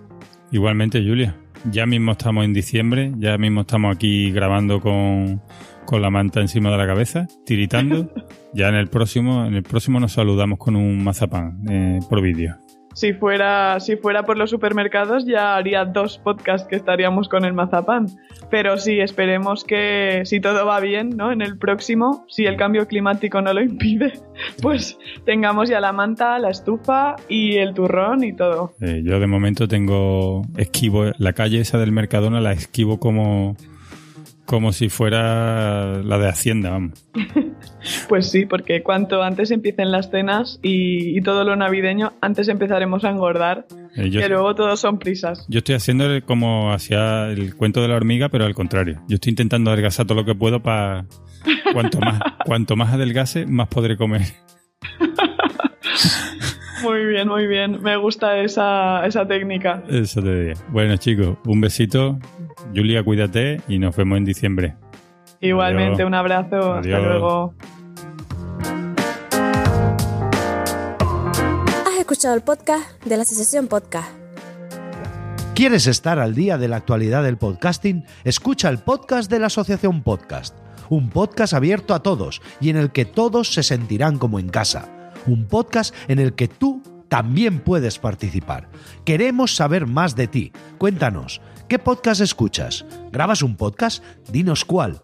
[0.51, 1.37] Igualmente, Julia.
[1.70, 5.41] Ya mismo estamos en diciembre, ya mismo estamos aquí grabando con,
[5.87, 8.11] con la manta encima de la cabeza, tiritando.
[8.53, 12.57] ya en el próximo, en el próximo nos saludamos con un mazapán eh, por vídeo.
[12.95, 17.53] Si fuera, si fuera por los supermercados ya haría dos podcasts que estaríamos con el
[17.53, 18.07] mazapán.
[18.51, 21.32] Pero sí, esperemos que si todo va bien, ¿no?
[21.32, 24.12] En el próximo, si el cambio climático no lo impide,
[24.62, 28.74] pues tengamos ya la manta, la estufa y el turrón y todo.
[28.80, 33.57] Eh, yo de momento tengo esquivo la calle esa del Mercadona la esquivo como
[34.45, 37.07] como si fuera la de Hacienda, vamos.
[38.09, 43.05] Pues sí, porque cuanto antes empiecen las cenas y, y todo lo navideño, antes empezaremos
[43.05, 43.66] a engordar,
[43.97, 45.45] Eh, yo, que luego todos son prisas.
[45.49, 49.01] yo estoy haciendo el- como hacía el cuento de la hormiga, pero al contrario.
[49.09, 51.07] Yo estoy intentando adelgazar todo lo que puedo para
[51.72, 54.22] cuanto más cuanto más adelgase, más podré comer.
[56.83, 57.80] Muy bien, muy bien.
[57.83, 59.83] Me gusta esa, esa técnica.
[59.89, 60.55] Eso te diría.
[60.70, 62.18] Bueno, chicos, un besito.
[62.74, 64.74] Julia, cuídate y nos vemos en diciembre.
[65.43, 66.07] Igualmente, Adiós.
[66.07, 66.74] un abrazo.
[66.74, 67.55] Hasta luego.
[71.84, 74.09] Has escuchado el podcast de la Asociación Podcast.
[75.57, 78.05] ¿Quieres estar al día de la actualidad del podcasting?
[78.22, 80.57] Escucha el podcast de la Asociación Podcast,
[80.88, 85.12] un podcast abierto a todos y en el que todos se sentirán como en casa,
[85.26, 88.68] un podcast en el que tú también puedes participar.
[89.05, 90.53] Queremos saber más de ti.
[90.78, 92.86] Cuéntanos, ¿qué podcast escuchas?
[93.11, 94.05] ¿Grabas un podcast?
[94.30, 95.03] Dinos cuál.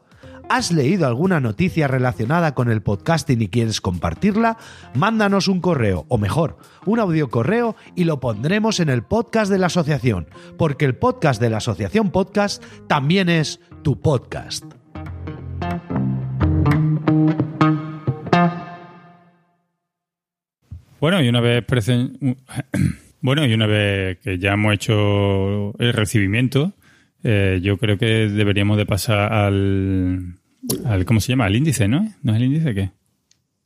[0.48, 4.56] ¿Has leído alguna noticia relacionada con el podcasting y quieres compartirla?
[4.94, 9.58] Mándanos un correo, o mejor, un audio correo y lo pondremos en el podcast de
[9.58, 10.26] la asociación,
[10.56, 14.64] porque el podcast de la asociación podcast también es tu podcast.
[20.98, 21.64] Bueno, y una vez
[23.20, 26.72] bueno, y una vez que ya hemos hecho el recibimiento,
[27.24, 30.34] eh, yo creo que deberíamos de pasar al,
[30.86, 31.44] al ¿cómo se llama?
[31.46, 32.08] Al índice, ¿no?
[32.22, 32.90] ¿No es el índice qué?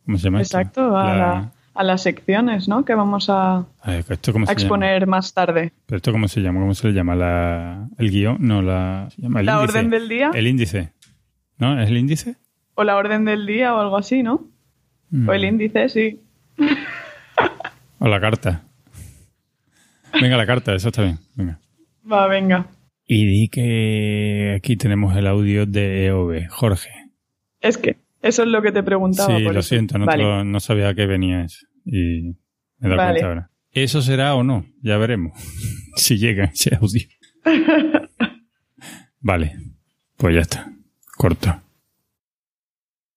[0.06, 0.40] ¿Cómo se llama?
[0.40, 0.58] esto?
[0.58, 2.84] Exacto, a, La- a las secciones, ¿no?
[2.84, 5.72] Que vamos a, a ver, ¿esto cómo a se exponer más tarde.
[5.86, 6.60] ¿Pero esto cómo se llama?
[6.60, 7.14] ¿Cómo se le llama?
[7.14, 8.36] La, ¿El guion?
[8.40, 9.08] No, la...
[9.14, 9.78] se llama el ¿La índice.
[9.78, 10.30] orden del día?
[10.34, 10.92] El índice.
[11.58, 11.80] ¿No?
[11.80, 12.36] ¿Es el índice?
[12.74, 14.48] O la orden del día o algo así, ¿no?
[15.10, 15.28] Mm.
[15.28, 16.20] O el índice, sí.
[17.98, 18.62] O la carta.
[20.20, 21.18] Venga, la carta, eso está bien.
[21.36, 21.58] Venga.
[22.10, 22.66] Va, venga.
[23.14, 26.88] Y di que aquí tenemos el audio de EOB, Jorge.
[27.60, 29.36] Es que eso es lo que te preguntaba.
[29.36, 29.68] Sí, por lo eso.
[29.68, 30.22] siento, no, Vale.
[30.22, 31.66] te lo- no sabía a qué venía eso.
[31.84, 32.34] Y
[32.78, 32.96] me Vale.
[33.20, 33.50] cuenta ahora.
[33.72, 34.64] ¿Eso será o no?
[34.82, 35.32] Ya veremos.
[35.96, 37.06] si llega ese audio.
[39.20, 39.56] Vale,
[40.16, 40.72] pues ya está.
[41.16, 41.54] Corto.